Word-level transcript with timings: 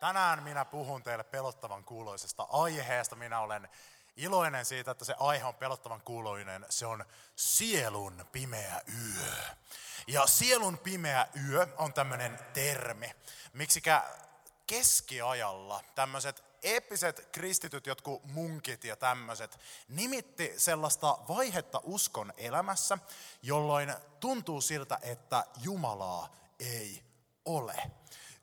Tänään 0.00 0.42
minä 0.42 0.64
puhun 0.64 1.02
teille 1.02 1.24
pelottavan 1.24 1.84
kuuloisesta 1.84 2.46
aiheesta. 2.50 3.16
Minä 3.16 3.40
olen 3.40 3.68
iloinen 4.16 4.64
siitä, 4.64 4.90
että 4.90 5.04
se 5.04 5.14
aihe 5.18 5.44
on 5.44 5.54
pelottavan 5.54 6.00
kuuloinen. 6.00 6.66
Se 6.68 6.86
on 6.86 7.04
sielun 7.36 8.26
pimeä 8.32 8.80
yö. 8.88 9.32
Ja 10.06 10.26
sielun 10.26 10.78
pimeä 10.78 11.26
yö 11.48 11.66
on 11.76 11.92
tämmöinen 11.92 12.38
termi. 12.52 13.10
Miksikä 13.52 14.02
keskiajalla 14.66 15.84
tämmöiset 15.94 16.44
eeppiset 16.62 17.28
kristityt, 17.32 17.86
jotkut 17.86 18.24
munkit 18.24 18.84
ja 18.84 18.96
tämmöiset, 18.96 19.58
nimitti 19.88 20.54
sellaista 20.56 21.18
vaihetta 21.28 21.80
uskon 21.84 22.32
elämässä, 22.36 22.98
jolloin 23.42 23.94
tuntuu 24.20 24.60
siltä, 24.60 24.98
että 25.02 25.44
Jumalaa 25.62 26.28
ei 26.60 27.04
ole 27.44 27.90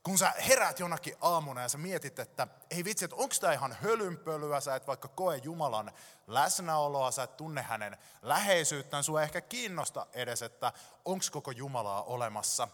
kun 0.05 0.17
sä 0.17 0.33
herät 0.47 0.79
jonakin 0.79 1.15
aamuna 1.21 1.61
ja 1.61 1.69
sä 1.69 1.77
mietit, 1.77 2.19
että 2.19 2.47
ei 2.69 2.83
vitsi, 2.83 3.05
että 3.05 3.15
onko 3.15 3.35
tämä 3.41 3.53
ihan 3.53 3.77
hölynpölyä, 3.81 4.59
sä 4.59 4.75
et 4.75 4.87
vaikka 4.87 5.07
koe 5.07 5.37
Jumalan 5.37 5.91
läsnäoloa, 6.27 7.11
sä 7.11 7.23
et 7.23 7.37
tunne 7.37 7.61
hänen 7.61 7.97
läheisyyttään, 8.21 9.03
sua 9.03 9.21
ehkä 9.21 9.41
kiinnosta 9.41 10.07
edes, 10.13 10.41
että 10.41 10.73
onko 11.05 11.25
koko 11.31 11.51
Jumalaa 11.51 12.03
olemassa. 12.03 12.67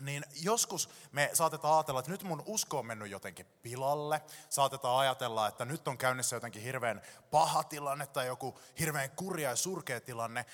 Niin 0.00 0.24
joskus 0.42 0.88
me 1.12 1.30
saatetaan 1.32 1.74
ajatella, 1.74 2.00
että 2.00 2.12
nyt 2.12 2.22
mun 2.22 2.42
usko 2.46 2.78
on 2.78 2.86
mennyt 2.86 3.10
jotenkin 3.10 3.46
pilalle. 3.62 4.22
Saatetaan 4.48 4.98
ajatella, 4.98 5.48
että 5.48 5.64
nyt 5.64 5.88
on 5.88 5.98
käynnissä 5.98 6.36
jotenkin 6.36 6.62
hirveän 6.62 7.02
paha 7.30 7.64
tilanne 7.64 8.06
tai 8.06 8.26
joku 8.26 8.58
hirveän 8.78 9.10
kurja 9.10 9.50
ja 9.50 9.56
surkea 9.56 10.00
tilanne. 10.00 10.46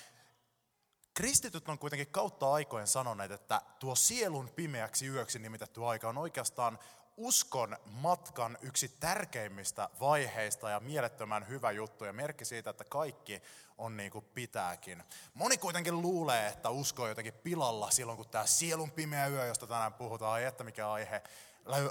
Kristityt 1.13 1.69
on 1.69 1.79
kuitenkin 1.79 2.11
kautta 2.11 2.53
aikojen 2.53 2.87
sanoneet, 2.87 3.31
että 3.31 3.61
tuo 3.79 3.95
sielun 3.95 4.49
pimeäksi 4.49 5.07
yöksi 5.07 5.39
nimitetty 5.39 5.85
aika 5.85 6.09
on 6.09 6.17
oikeastaan 6.17 6.79
uskon 7.17 7.77
matkan 7.85 8.57
yksi 8.61 8.87
tärkeimmistä 8.99 9.89
vaiheista 9.99 10.69
ja 10.69 10.79
mielettömän 10.79 11.47
hyvä 11.47 11.71
juttu 11.71 12.05
ja 12.05 12.13
merkki 12.13 12.45
siitä, 12.45 12.69
että 12.69 12.83
kaikki 12.83 13.41
on 13.77 13.97
niin 13.97 14.11
kuin 14.11 14.25
pitääkin. 14.25 15.03
Moni 15.33 15.57
kuitenkin 15.57 16.01
luulee, 16.01 16.47
että 16.47 16.69
usko 16.69 17.03
on 17.03 17.09
jotenkin 17.09 17.33
pilalla 17.33 17.91
silloin, 17.91 18.17
kun 18.17 18.29
tämä 18.29 18.45
sielun 18.45 18.91
pimeä 18.91 19.27
yö, 19.27 19.45
josta 19.45 19.67
tänään 19.67 19.93
puhutaan, 19.93 20.33
ai 20.33 20.43
että 20.43 20.63
mikä 20.63 20.91
aihe, 20.91 21.23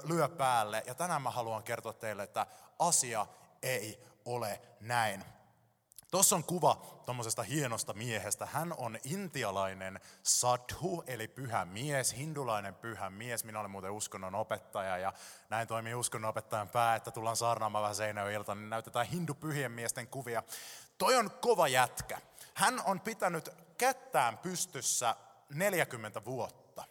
lyö 0.04 0.28
päälle. 0.28 0.82
Ja 0.86 0.94
tänään 0.94 1.22
mä 1.22 1.30
haluan 1.30 1.62
kertoa 1.62 1.92
teille, 1.92 2.22
että 2.22 2.46
asia 2.78 3.26
ei 3.62 4.04
ole 4.24 4.60
näin. 4.80 5.24
Tuossa 6.12 6.36
on 6.36 6.44
kuva 6.44 6.82
tuommoisesta 7.04 7.42
hienosta 7.42 7.92
miehestä. 7.92 8.46
Hän 8.46 8.74
on 8.76 8.98
intialainen 9.04 10.00
sadhu, 10.22 11.04
eli 11.06 11.28
pyhä 11.28 11.64
mies, 11.64 12.16
hindulainen 12.16 12.74
pyhä 12.74 13.10
mies. 13.10 13.44
Minä 13.44 13.60
olen 13.60 13.70
muuten 13.70 13.90
uskonnon 13.90 14.34
opettaja 14.34 14.98
ja 14.98 15.12
näin 15.50 15.68
toimii 15.68 15.94
uskonnon 15.94 16.28
opettajan 16.28 16.68
pää, 16.68 16.94
että 16.94 17.10
tullaan 17.10 17.36
saarnaamaan 17.36 17.82
vähän 17.82 17.94
Seinäjoelta, 17.94 18.54
niin 18.54 18.70
näytetään 18.70 19.06
hindupyhien 19.06 19.72
miesten 19.72 20.08
kuvia. 20.08 20.42
Toi 20.98 21.16
on 21.16 21.30
kova 21.30 21.68
jätkä. 21.68 22.20
Hän 22.54 22.82
on 22.84 23.00
pitänyt 23.00 23.48
kättään 23.78 24.38
pystyssä 24.38 25.16
40 25.54 26.24
vuotta. 26.24 26.84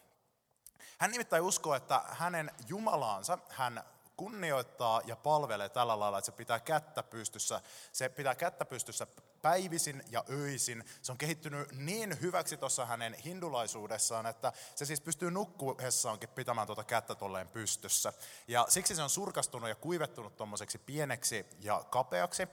Hän 0.98 1.10
nimittäin 1.10 1.42
uskoo, 1.42 1.74
että 1.74 2.02
hänen 2.08 2.50
Jumalaansa 2.68 3.38
hän 3.48 3.84
kunnioittaa 4.22 5.00
ja 5.04 5.16
palvelee 5.16 5.68
tällä 5.68 6.00
lailla, 6.00 6.18
että 6.18 6.26
se 6.26 6.32
pitää 6.32 6.60
kättä 6.60 7.02
pystyssä. 7.02 7.60
Se 7.92 8.08
pitää 8.08 8.34
kättä 8.34 8.64
pystyssä 8.64 9.06
päivisin 9.42 10.02
ja 10.10 10.24
öisin. 10.30 10.84
Se 11.02 11.12
on 11.12 11.18
kehittynyt 11.18 11.72
niin 11.72 12.20
hyväksi 12.20 12.56
tuossa 12.56 12.86
hänen 12.86 13.14
hindulaisuudessaan, 13.14 14.26
että 14.26 14.52
se 14.74 14.84
siis 14.84 15.00
pystyy 15.00 15.30
nukkuessaankin 15.30 16.28
pitämään 16.28 16.66
tuota 16.66 16.84
kättä 16.84 17.14
tolleen 17.14 17.48
pystyssä. 17.48 18.12
Ja 18.48 18.66
siksi 18.68 18.94
se 18.94 19.02
on 19.02 19.10
surkastunut 19.10 19.68
ja 19.68 19.74
kuivettunut 19.74 20.36
tuommoiseksi 20.36 20.78
pieneksi 20.78 21.46
ja 21.60 21.84
kapeaksi. 21.90 22.48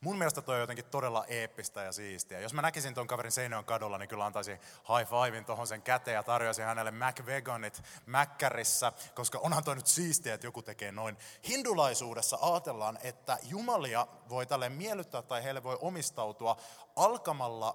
Mun 0.00 0.18
mielestä 0.18 0.42
toi 0.42 0.54
on 0.54 0.60
jotenkin 0.60 0.84
todella 0.84 1.24
eeppistä 1.28 1.82
ja 1.82 1.92
siistiä. 1.92 2.40
Jos 2.40 2.54
mä 2.54 2.62
näkisin 2.62 2.94
ton 2.94 3.06
kaverin 3.06 3.32
Seinäjoen 3.32 3.64
kadulla, 3.64 3.98
niin 3.98 4.08
kyllä 4.08 4.24
antaisin 4.24 4.60
high 4.88 5.10
fivein 5.10 5.44
tohon 5.44 5.66
sen 5.66 5.82
käteen 5.82 6.14
ja 6.14 6.22
tarjoaisin 6.22 6.64
hänelle 6.64 6.90
McVeganit 6.90 7.82
Mäkkärissä, 8.06 8.92
koska 9.14 9.38
onhan 9.38 9.64
toi 9.64 9.74
nyt 9.74 9.86
siistiä, 9.86 10.34
että 10.34 10.46
joku 10.46 10.62
tekee 10.62 10.92
noin. 10.92 11.16
Hindulaisuudessa 11.48 12.38
ajatellaan, 12.40 12.98
että 13.02 13.38
jumalia 13.42 14.06
voi 14.28 14.46
tälle 14.46 14.68
miellyttää 14.68 15.22
tai 15.22 15.44
heille 15.44 15.62
voi 15.62 15.78
omistautua 15.80 16.56
alkamalla 16.96 17.74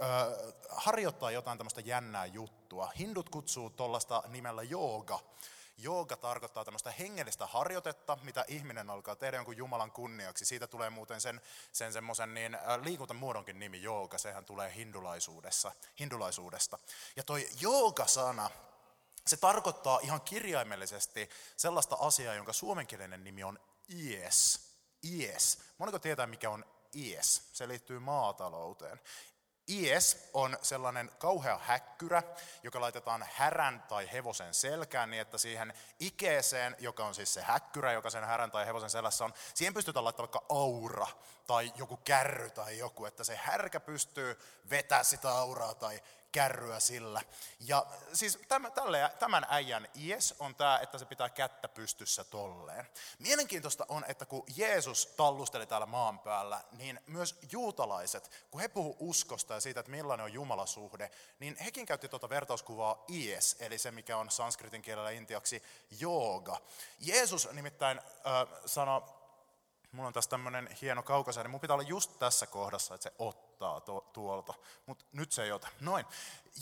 ö, 0.00 0.04
harjoittaa 0.68 1.30
jotain 1.30 1.58
tämmöistä 1.58 1.80
jännää 1.80 2.26
juttua. 2.26 2.92
Hindut 2.98 3.28
kutsuu 3.28 3.70
tuollaista 3.70 4.22
nimellä 4.28 4.62
jooga. 4.62 5.20
Jooga 5.76 6.16
tarkoittaa 6.16 6.64
tämmöistä 6.64 6.90
hengellistä 6.90 7.46
harjoitetta, 7.46 8.18
mitä 8.22 8.44
ihminen 8.48 8.90
alkaa 8.90 9.16
tehdä 9.16 9.36
jonkun 9.36 9.56
Jumalan 9.56 9.92
kunniaksi. 9.92 10.44
Siitä 10.44 10.66
tulee 10.66 10.90
muuten 10.90 11.20
sen, 11.20 11.40
sen 11.72 11.92
semmoisen 11.92 12.34
niin, 12.34 12.58
liikuntamuodonkin 12.82 13.58
nimi 13.58 13.82
jooga, 13.82 14.18
sehän 14.18 14.44
tulee 14.44 14.74
hindulaisuudessa, 14.74 15.72
hindulaisuudesta. 16.00 16.78
Ja 17.16 17.22
toi 17.22 17.48
jooga-sana, 17.60 18.50
se 19.26 19.36
tarkoittaa 19.36 19.98
ihan 20.02 20.20
kirjaimellisesti 20.20 21.28
sellaista 21.56 21.96
asiaa, 22.00 22.34
jonka 22.34 22.52
suomenkielinen 22.52 23.24
nimi 23.24 23.44
on 23.44 23.58
ies. 23.88 24.60
Ies. 25.04 25.58
Moniko 25.78 25.98
tietää, 25.98 26.26
mikä 26.26 26.50
on 26.50 26.64
ies? 26.94 27.42
Se 27.52 27.68
liittyy 27.68 27.98
maatalouteen. 27.98 29.00
IS 29.66 30.28
on 30.32 30.58
sellainen 30.62 31.10
kauhea 31.18 31.58
häkkyrä, 31.58 32.22
joka 32.62 32.80
laitetaan 32.80 33.26
härän 33.32 33.82
tai 33.88 34.12
hevosen 34.12 34.54
selkään 34.54 35.10
niin, 35.10 35.20
että 35.20 35.38
siihen 35.38 35.74
ikeeseen, 36.00 36.76
joka 36.78 37.04
on 37.06 37.14
siis 37.14 37.34
se 37.34 37.42
häkkyrä, 37.42 37.92
joka 37.92 38.10
sen 38.10 38.24
härän 38.24 38.50
tai 38.50 38.66
hevosen 38.66 38.90
selässä 38.90 39.24
on, 39.24 39.34
siihen 39.54 39.74
pystytään 39.74 40.04
laittamaan 40.04 40.32
vaikka 40.32 40.54
aura 40.54 41.06
tai 41.46 41.72
joku 41.76 41.96
kärry 41.96 42.50
tai 42.50 42.78
joku, 42.78 43.04
että 43.04 43.24
se 43.24 43.36
härkä 43.36 43.80
pystyy 43.80 44.38
vetämään 44.70 45.04
sitä 45.04 45.30
auraa 45.30 45.74
tai 45.74 46.02
kärryä 46.34 46.80
sillä. 46.80 47.20
Ja 47.60 47.86
siis 48.12 48.38
tämän, 48.48 48.72
tämän 49.18 49.46
äijän 49.48 49.88
ies 49.94 50.34
on 50.38 50.54
tämä, 50.54 50.78
että 50.82 50.98
se 50.98 51.04
pitää 51.04 51.28
kättä 51.28 51.68
pystyssä 51.68 52.24
tolleen. 52.24 52.86
Mielenkiintoista 53.18 53.86
on, 53.88 54.04
että 54.08 54.26
kun 54.26 54.44
Jeesus 54.56 55.06
tallusteli 55.06 55.66
täällä 55.66 55.86
maan 55.86 56.18
päällä, 56.18 56.60
niin 56.72 57.00
myös 57.06 57.38
juutalaiset, 57.52 58.30
kun 58.50 58.60
he 58.60 58.68
puhu 58.68 58.96
uskosta 58.98 59.54
ja 59.54 59.60
siitä, 59.60 59.80
että 59.80 59.92
millainen 59.92 60.24
on 60.24 60.32
Jumalasuhde, 60.32 61.10
niin 61.38 61.56
hekin 61.56 61.86
käytti 61.86 62.08
tuota 62.08 62.28
vertauskuvaa 62.28 63.04
ies, 63.08 63.56
eli 63.60 63.78
se 63.78 63.90
mikä 63.90 64.16
on 64.16 64.30
sanskritin 64.30 64.82
kielellä 64.82 65.10
intiaksi 65.10 65.62
jooga. 66.00 66.60
Jeesus 67.00 67.48
nimittäin 67.52 67.98
äh, 67.98 68.60
sanoi, 68.66 69.02
mulla 69.92 70.06
on 70.06 70.12
tässä 70.12 70.30
tämmöinen 70.30 70.68
hieno 70.82 71.02
kaukasääni, 71.02 71.48
mun 71.48 71.60
pitää 71.60 71.74
olla 71.74 71.88
just 71.88 72.18
tässä 72.18 72.46
kohdassa, 72.46 72.94
että 72.94 73.02
se 73.02 73.14
ottaa 73.18 73.43
tuolta, 74.12 74.54
mutta 74.86 75.04
nyt 75.12 75.32
se 75.32 75.42
ei 75.42 75.52
ota. 75.52 75.68
Noin. 75.80 76.06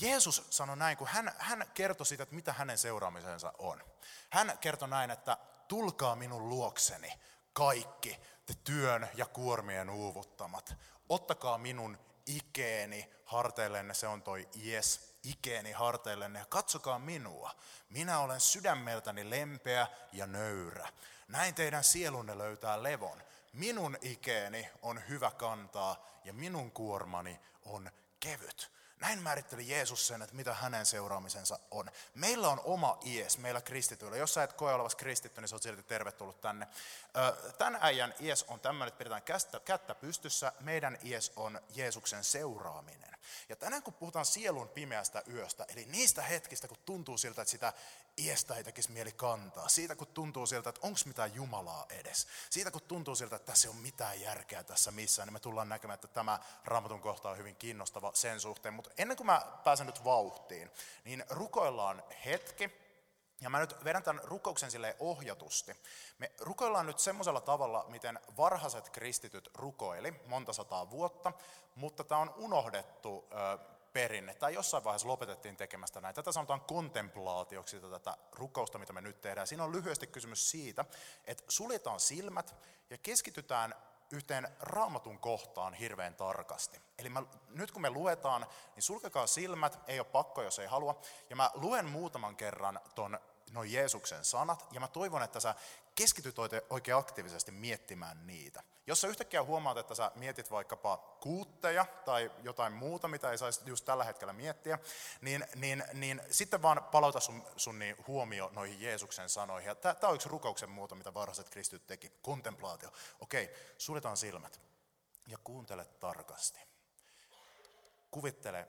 Jeesus 0.01 0.47
sanoi 0.51 0.77
näin, 0.77 0.97
kun 0.97 1.07
hän, 1.07 1.33
hän 1.39 1.65
kertoi 1.75 2.07
siitä, 2.07 2.23
että 2.23 2.35
mitä 2.35 2.53
hänen 2.53 2.79
seuraamisensa 2.79 3.53
on. 3.59 3.85
Hän 4.31 4.59
kertoi 4.59 4.89
näin, 4.89 5.11
että 5.11 5.37
tulkaa 5.69 6.17
minun 6.17 6.49
luokseni 6.49 7.13
kaikki 7.53 8.19
te 8.47 8.55
työn 8.65 9.09
ja 9.15 9.27
kuormien 9.27 9.91
uuvuttamat. 9.91 10.75
Ottakaa 11.09 11.59
minun 11.59 11.99
ikeeni 12.27 13.11
harteillenne, 13.25 13.95
se 13.95 14.07
on 14.07 14.23
toi 14.23 14.49
ies, 14.55 15.17
ikeeni 15.23 15.73
harteillenne 15.73 16.39
ja 16.39 16.47
katsokaa 16.47 16.99
minua. 16.99 17.51
Minä 17.89 18.21
olen 18.21 18.41
sydämeltäni 18.41 19.31
lempeä 19.31 19.87
ja 20.13 20.27
nöyrä. 20.27 20.89
Näin 21.29 21.55
teidän 21.55 21.85
sielunne 21.85 22.39
löytää 22.39 22.83
levon. 22.83 23.23
Minun 23.53 23.99
ikeeni 24.01 24.69
on 24.83 25.03
hyvä 25.09 25.31
kantaa 25.31 26.07
ja 26.25 26.33
minun 26.33 26.71
kuormani 26.71 27.41
on 27.65 27.91
kevyt. 28.21 28.71
Näin 29.01 29.23
määritteli 29.23 29.69
Jeesus 29.69 30.07
sen, 30.07 30.23
että 30.23 30.37
mitä 30.37 30.55
hänen 30.55 30.87
seuraamisensa 30.87 31.59
on. 31.71 31.91
Meillä 32.15 32.49
on 32.49 32.61
oma 32.65 32.99
ies, 33.05 33.39
meillä 33.39 33.61
kristityillä. 33.61 34.17
Jos 34.17 34.35
sä 34.35 34.43
et 34.43 34.53
koe 34.53 34.75
olevasi 34.75 34.97
kristitty, 34.97 35.41
niin 35.41 35.49
sä 35.49 35.57
oot 35.57 35.63
silti 35.63 35.83
tervetullut 35.83 36.41
tänne. 36.41 36.69
Tämän 37.59 37.79
äijän 37.83 38.15
ies 38.21 38.45
on 38.49 38.61
tämmöinen, 38.61 38.89
että 38.89 38.99
pidetään 38.99 39.23
kättä, 39.23 39.61
kättä 39.61 39.95
pystyssä. 39.95 40.53
Meidän 40.61 40.99
ies 41.03 41.33
on 41.37 41.61
Jeesuksen 41.75 42.25
seuraaminen. 42.25 43.17
Ja 43.49 43.57
tänään 43.57 43.83
kun 43.83 43.95
puhutaan 43.95 44.27
sielun 44.27 44.69
pimeästä 44.69 45.23
yöstä, 45.29 45.65
eli 45.69 45.85
niistä 45.85 46.23
hetkistä, 46.23 46.69
kun 46.69 46.79
tuntuu 46.87 47.19
siltä, 47.19 47.43
että 47.43 47.51
sitä 47.51 47.73
iestä 48.19 48.55
ei 48.55 48.65
tekisi 48.65 48.93
mieli 48.93 49.13
kantaa. 49.13 49.69
Siitä 49.69 49.97
kun 49.97 50.07
tuntuu 50.07 50.47
siltä, 50.47 50.69
että 50.71 50.81
onko 50.85 50.99
mitään 51.05 51.35
Jumalaa 51.35 51.87
edes. 51.91 52.27
Siitä 52.51 52.71
kun 52.71 52.83
tuntuu 52.83 53.15
siltä, 53.15 53.37
että 53.37 53.47
tässä 53.47 53.69
ei 53.69 53.75
ole 53.75 53.83
mitään 53.83 54.21
järkeä 54.21 54.65
tässä 54.65 54.91
missään, 54.91 55.27
niin 55.27 55.33
me 55.33 55.41
tullaan 55.41 55.69
näkemään, 55.69 55.95
että 55.95 56.09
tämä 56.09 56.39
raamatun 56.65 57.01
kohta 57.01 57.31
on 57.31 57.39
hyvin 57.39 57.57
kiinnostava 57.57 58.11
sen 58.15 58.41
suhteen. 58.41 58.75
Mutta 58.75 58.91
ennen 58.99 59.17
kuin 59.17 59.27
mä 59.27 59.43
pääsen 59.65 59.87
nyt 59.87 60.05
vauhtiin, 60.05 60.71
niin 61.05 61.25
rukoillaan 61.31 62.03
hetki. 62.25 62.82
Ja 63.43 63.51
mä 63.51 63.59
nyt 63.59 63.85
vedän 63.85 64.03
tämän 64.03 64.25
rukouksen 64.25 64.71
sille 64.71 64.97
ohjatusti. 64.99 65.77
Me 66.19 66.33
rukoillaan 66.41 66.87
nyt 66.87 66.99
semmoisella 66.99 67.41
tavalla, 67.41 67.85
miten 67.89 68.21
varhaiset 68.37 68.91
kristityt 68.91 69.51
rukoili 69.55 70.15
monta 70.27 70.53
sataa 70.53 70.91
vuotta, 70.91 71.33
mutta 71.75 72.05
tämä 72.05 72.21
on 72.21 72.35
unohdettu 72.37 73.29
perinne, 73.93 74.35
tai 74.35 74.55
jossain 74.55 74.85
vaiheessa 74.85 75.09
lopetettiin 75.09 75.57
tekemästä 75.57 76.01
näin. 76.01 76.15
Tätä 76.15 76.33
sanotaan 76.33 76.61
kontemplaatioksi, 76.61 77.81
tätä 77.81 78.17
rukousta, 78.33 78.79
mitä 78.79 78.93
me 78.93 79.01
nyt 79.01 79.21
tehdään. 79.21 79.47
Siinä 79.47 79.65
on 79.65 79.73
lyhyesti 79.73 80.07
kysymys 80.07 80.51
siitä, 80.51 80.85
että 81.25 81.45
suljetaan 81.49 82.01
silmät 82.01 82.55
ja 82.91 82.99
keskitytään 82.99 83.75
yhteen 84.11 84.49
raamatun 84.61 85.19
kohtaan 85.19 85.75
hirveän 85.75 86.15
tarkasti. 86.15 86.81
Eli 86.99 87.09
mä, 87.09 87.23
nyt 87.49 87.71
kun 87.71 87.83
me 87.83 87.91
luetaan, 87.91 88.47
niin 88.75 88.83
sulkekaa 88.83 89.27
silmät, 89.27 89.79
ei 89.87 90.01
ole 90.01 90.07
pakko, 90.07 90.43
jos 90.43 90.59
ei 90.59 90.67
halua. 90.67 91.01
Ja 91.31 91.37
mä 91.37 91.51
luen 91.55 91.87
muutaman 91.87 92.37
kerran 92.37 92.81
ton 92.95 93.19
noin 93.53 93.73
Jeesuksen 93.73 94.25
sanat, 94.25 94.67
ja 94.73 94.81
mä 94.81 94.89
toivon, 94.89 95.23
että 95.23 95.41
sä 95.41 95.55
keskityt 95.95 96.37
oikein 96.71 96.97
aktiivisesti 96.97 97.53
miettimään 97.53 98.27
niitä. 98.27 98.63
Jos 98.87 99.01
sä 99.01 99.09
yhtäkkiä 99.09 99.43
huomaat, 99.43 99.77
että 99.77 99.95
sä 99.95 100.13
mietit 100.15 100.51
vaikkapa 100.51 100.97
kuutteja 101.21 101.87
tai 102.05 102.31
jotain 102.43 102.73
muuta, 102.73 103.09
mitä 103.09 103.31
ei 103.31 103.39
saisi 103.39 103.61
just 103.67 103.85
tällä 103.85 104.05
hetkellä 104.05 104.33
miettiä, 104.33 104.79
niin, 105.21 105.47
niin, 105.55 105.85
niin 105.93 106.23
sitten 106.31 106.63
vaan 106.63 106.85
palauta 106.85 107.21
sun, 107.21 107.45
sun 107.57 107.79
niin 107.79 107.97
huomio 108.07 108.51
noihin 108.55 108.81
Jeesuksen 108.81 109.29
sanoihin. 109.29 109.77
Tämä 109.77 109.97
on 110.03 110.15
yksi 110.15 110.29
rukouksen 110.29 110.71
muoto, 110.71 110.95
mitä 110.95 111.15
varhaiset 111.15 111.51
kristyt 111.51 111.87
teki, 111.87 112.13
kontemplaatio. 112.23 112.93
Okei, 113.21 113.51
suljetaan 113.79 114.17
silmät 114.17 114.61
ja 115.29 115.39
kuuntele 115.45 115.85
tarkasti. 115.85 116.61
Kuvittele 118.11 118.69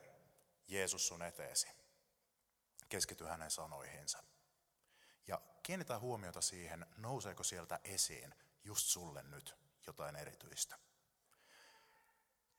Jeesus 0.68 1.08
sun 1.08 1.22
eteesi. 1.22 1.68
Keskity 2.88 3.24
hänen 3.24 3.50
sanoihinsa. 3.50 4.33
Ja 5.26 5.40
kiinnitä 5.62 5.98
huomiota 5.98 6.40
siihen, 6.40 6.86
nouseeko 6.96 7.42
sieltä 7.44 7.80
esiin 7.84 8.34
just 8.64 8.86
sulle 8.86 9.22
nyt 9.22 9.56
jotain 9.86 10.16
erityistä. 10.16 10.78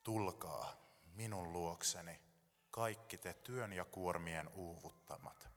Tulkaa 0.04 0.76
minun 1.16 1.54
luokseni, 1.54 2.22
kaikki 2.72 3.18
te 3.18 3.34
työn 3.34 3.74
ja 3.74 3.86
kuormien 3.86 4.48
uuvuttamat. 4.48 5.50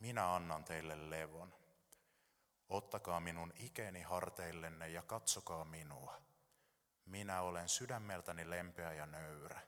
Minä 0.00 0.34
annan 0.34 0.64
teille 0.64 1.10
levon. 1.10 1.54
Ottakaa 2.68 3.20
minun 3.20 3.52
ikeni 3.56 4.02
harteillenne 4.02 4.88
ja 4.88 5.02
katsokaa 5.02 5.64
minua. 5.64 6.22
Minä 7.06 7.42
olen 7.42 7.68
sydämeltäni 7.68 8.50
lempeä 8.50 8.92
ja 8.92 9.06
nöyrä. 9.06 9.60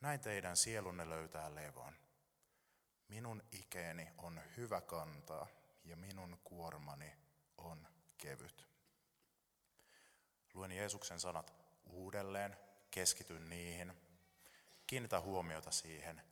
Näin 0.00 0.20
teidän 0.20 0.56
sielunne 0.56 1.08
löytää 1.08 1.54
levon. 1.54 2.05
Minun 3.08 3.42
ikeeni 3.52 4.08
on 4.18 4.40
hyvä 4.56 4.80
kantaa 4.80 5.46
ja 5.84 5.96
minun 5.96 6.38
kuormani 6.44 7.12
on 7.58 7.88
kevyt. 8.18 8.68
Luen 10.54 10.72
Jeesuksen 10.72 11.20
sanat 11.20 11.54
uudelleen, 11.86 12.56
keskityn 12.90 13.48
niihin, 13.48 13.92
kiinnitä 14.86 15.20
huomiota 15.20 15.70
siihen, 15.70 16.22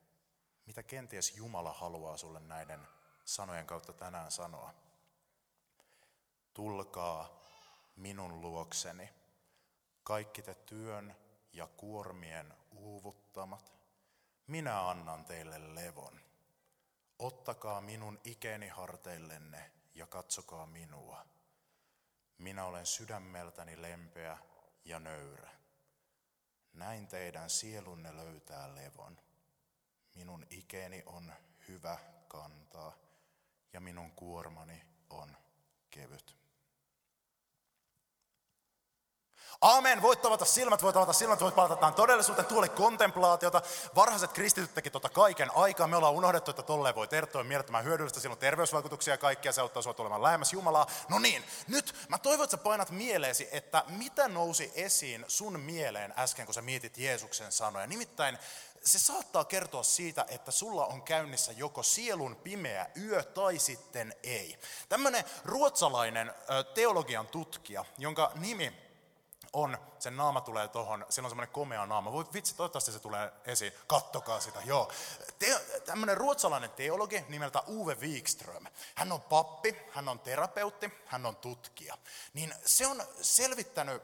mitä 0.66 0.82
kenties 0.82 1.36
Jumala 1.36 1.72
haluaa 1.72 2.16
sulle 2.16 2.40
näiden 2.40 2.86
sanojen 3.24 3.66
kautta 3.66 3.92
tänään 3.92 4.30
sanoa. 4.30 4.74
Tulkaa 6.54 7.40
minun 7.96 8.40
luokseni, 8.40 9.10
kaikki 10.02 10.42
te 10.42 10.54
työn 10.54 11.16
ja 11.52 11.66
kuormien 11.66 12.54
uuvuttamat, 12.70 13.72
minä 14.46 14.88
annan 14.88 15.24
teille 15.24 15.74
levon. 15.74 16.20
Ottakaa 17.18 17.80
minun 17.80 18.20
ikeni 18.24 18.68
harteillenne 18.68 19.70
ja 19.94 20.06
katsokaa 20.06 20.66
minua. 20.66 21.26
Minä 22.38 22.64
olen 22.64 22.86
sydämeltäni 22.86 23.82
lempeä 23.82 24.38
ja 24.84 25.00
nöyrä. 25.00 25.50
Näin 26.72 27.06
teidän 27.06 27.50
sielunne 27.50 28.16
löytää 28.16 28.74
levon. 28.74 29.20
Minun 30.14 30.46
ikeni 30.50 31.02
on 31.06 31.32
hyvä 31.68 31.98
kantaa 32.28 32.92
ja 33.72 33.80
minun 33.80 34.12
kuormani 34.12 34.82
on 35.10 35.36
kevyt. 35.90 36.43
Aamen, 39.64 40.02
voit 40.02 40.22
tavata 40.22 40.44
silmät, 40.44 40.82
voit 40.82 40.94
tavata 40.94 41.12
silmät, 41.12 41.40
voit 41.40 41.54
palata 41.54 41.76
tähän 41.76 41.94
todellisuuteen, 41.94 42.46
tuoli 42.46 42.68
kontemplaatiota. 42.68 43.62
Varhaiset 43.94 44.32
kristityt 44.32 44.74
teki 44.74 44.90
tota 44.90 45.08
kaiken 45.08 45.50
aikaa. 45.56 45.86
Me 45.86 45.96
ollaan 45.96 46.14
unohdettu, 46.14 46.50
että 46.50 46.62
tolleen 46.62 46.94
voi 46.94 47.08
tertoa 47.08 47.44
mielettömän 47.44 47.84
hyödyllistä. 47.84 48.20
Sillä 48.20 48.32
on 48.32 48.38
terveysvaikutuksia 48.38 49.14
ja 49.14 49.18
kaikkia, 49.18 49.52
se 49.52 49.60
auttaa 49.60 49.82
sinua 49.82 49.94
tulemaan 49.94 50.22
lähemmäs 50.22 50.52
Jumalaa. 50.52 50.86
No 51.08 51.18
niin, 51.18 51.44
nyt 51.68 51.94
mä 52.08 52.18
toivon, 52.18 52.44
että 52.44 52.56
sä 52.56 52.62
painat 52.62 52.90
mieleesi, 52.90 53.48
että 53.52 53.84
mitä 53.88 54.28
nousi 54.28 54.72
esiin 54.74 55.24
sun 55.28 55.60
mieleen 55.60 56.14
äsken, 56.16 56.46
kun 56.46 56.54
sä 56.54 56.62
mietit 56.62 56.98
Jeesuksen 56.98 57.52
sanoja. 57.52 57.86
Nimittäin 57.86 58.38
se 58.84 58.98
saattaa 58.98 59.44
kertoa 59.44 59.82
siitä, 59.82 60.26
että 60.28 60.50
sulla 60.50 60.86
on 60.86 61.02
käynnissä 61.02 61.52
joko 61.52 61.82
sielun 61.82 62.36
pimeä 62.36 62.86
yö 63.02 63.22
tai 63.22 63.58
sitten 63.58 64.14
ei. 64.22 64.58
Tämmöinen 64.88 65.24
ruotsalainen 65.44 66.34
teologian 66.74 67.26
tutkija, 67.26 67.84
jonka 67.98 68.32
nimi 68.34 68.83
on, 69.54 69.78
sen 69.98 70.16
naama 70.16 70.40
tulee 70.40 70.68
tuohon, 70.68 71.06
sillä 71.08 71.26
on 71.26 71.30
semmoinen 71.30 71.52
komea 71.52 71.86
naama. 71.86 72.12
Voi 72.12 72.24
vitsi, 72.34 72.54
toivottavasti 72.54 72.92
se 72.92 72.98
tulee 72.98 73.32
esiin. 73.44 73.72
Kattokaa 73.86 74.40
sitä, 74.40 74.60
joo. 74.64 74.92
Te, 75.38 75.60
tämmöinen 75.84 76.16
ruotsalainen 76.16 76.70
teologi 76.70 77.24
nimeltä 77.28 77.62
Uwe 77.68 77.94
Wikström. 77.94 78.66
Hän 78.94 79.12
on 79.12 79.22
pappi, 79.22 79.76
hän 79.90 80.08
on 80.08 80.20
terapeutti, 80.20 80.92
hän 81.06 81.26
on 81.26 81.36
tutkija. 81.36 81.98
Niin 82.34 82.54
se 82.64 82.86
on 82.86 83.04
selvittänyt 83.22 84.02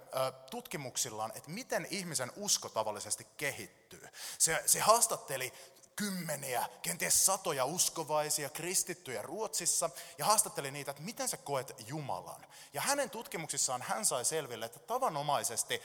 tutkimuksillaan, 0.51 1.33
että 1.35 1.51
miten 1.51 1.87
ihmisen 1.91 2.33
usko 2.37 2.69
tavallisesti 2.69 3.27
kehittyy. 3.37 4.09
Se, 4.39 4.63
se 4.67 4.81
haastatteli 4.81 5.53
kymmeniä, 6.01 6.69
kenties 6.83 7.27
satoja 7.27 7.65
uskovaisia 7.65 8.49
kristittyjä 8.49 9.23
Ruotsissa 9.23 9.91
ja 10.19 10.25
haastatteli 10.25 10.71
niitä, 10.71 10.91
että 10.91 11.03
miten 11.03 11.29
sä 11.29 11.37
koet 11.37 11.75
Jumalan. 11.87 12.47
Ja 12.73 12.81
hänen 12.81 13.11
tutkimuksissaan 13.11 13.83
hän 13.83 14.07
sai 14.07 14.25
selville, 14.25 14.67
että 14.67 14.79
tavanomaisesti 14.79 15.83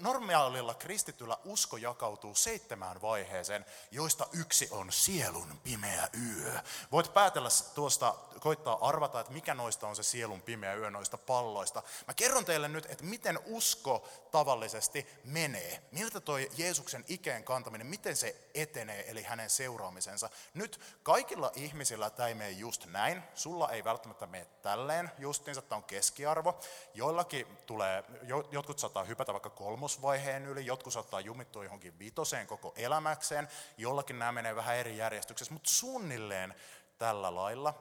normaalilla 0.00 0.74
kristityllä 0.74 1.38
usko 1.44 1.76
jakautuu 1.76 2.34
seitsemään 2.34 3.02
vaiheeseen, 3.02 3.66
joista 3.90 4.26
yksi 4.32 4.68
on 4.70 4.92
sielun 4.92 5.60
pimeä 5.64 6.08
yö. 6.28 6.60
Voit 6.92 7.14
päätellä 7.14 7.48
tuosta, 7.74 8.14
koittaa 8.40 8.88
arvata, 8.88 9.20
että 9.20 9.32
mikä 9.32 9.54
noista 9.54 9.88
on 9.88 9.96
se 9.96 10.02
sielun 10.02 10.42
pimeä 10.42 10.74
yö 10.74 10.90
noista 10.90 11.18
palloista. 11.18 11.82
Mä 12.06 12.14
kerron 12.14 12.44
teille 12.44 12.68
nyt, 12.68 12.86
että 12.88 13.04
miten 13.04 13.38
usko 13.44 14.08
tavallisesti 14.30 15.06
menee. 15.24 15.82
Miltä 15.90 16.20
toi 16.20 16.50
Jeesuksen 16.56 17.04
ikeen 17.08 17.44
kantaminen, 17.44 17.86
miten 17.86 18.16
se 18.16 18.36
etenee 18.54 19.05
eli 19.06 19.22
hänen 19.22 19.50
seuraamisensa. 19.50 20.30
Nyt 20.54 20.80
kaikilla 21.02 21.52
ihmisillä 21.54 22.10
tämä 22.10 22.28
ei 22.28 22.34
mene 22.34 22.50
just 22.50 22.86
näin. 22.86 23.22
Sulla 23.34 23.70
ei 23.70 23.84
välttämättä 23.84 24.26
mene 24.26 24.44
tälleen 24.62 25.10
justiinsa, 25.18 25.62
tämä 25.62 25.76
on 25.76 25.84
keskiarvo. 25.84 26.60
Joillakin 26.94 27.46
tulee, 27.66 28.04
jotkut 28.50 28.78
saattaa 28.78 29.04
hypätä 29.04 29.32
vaikka 29.32 29.50
kolmosvaiheen 29.50 30.46
yli, 30.46 30.66
jotkut 30.66 30.92
saattaa 30.92 31.20
jumittua 31.20 31.64
johonkin 31.64 31.98
vitoseen 31.98 32.46
koko 32.46 32.72
elämäkseen, 32.76 33.48
jollakin 33.78 34.18
nämä 34.18 34.32
menee 34.32 34.56
vähän 34.56 34.76
eri 34.76 34.96
järjestyksessä, 34.96 35.52
mutta 35.52 35.70
suunnilleen 35.70 36.54
tällä 36.98 37.34
lailla 37.34 37.74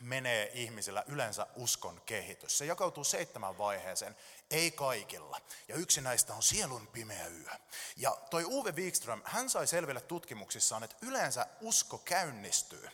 menee 0.00 0.50
ihmisillä 0.54 1.04
yleensä 1.06 1.46
uskon 1.56 2.00
kehitys. 2.06 2.58
Se 2.58 2.64
jakautuu 2.64 3.04
seitsemän 3.04 3.58
vaiheeseen, 3.58 4.16
ei 4.50 4.70
kaikilla. 4.70 5.40
Ja 5.68 5.74
yksi 5.74 6.00
näistä 6.00 6.34
on 6.34 6.42
sielun 6.42 6.86
pimeä 6.86 7.26
yö. 7.26 7.50
Ja 7.96 8.18
toi 8.30 8.44
Uwe 8.44 8.72
Wikström, 8.72 9.22
hän 9.24 9.50
sai 9.50 9.66
selville 9.66 10.00
tutkimuksissaan, 10.00 10.82
että 10.82 10.96
yleensä 11.02 11.46
usko 11.60 11.98
käynnistyy 11.98 12.90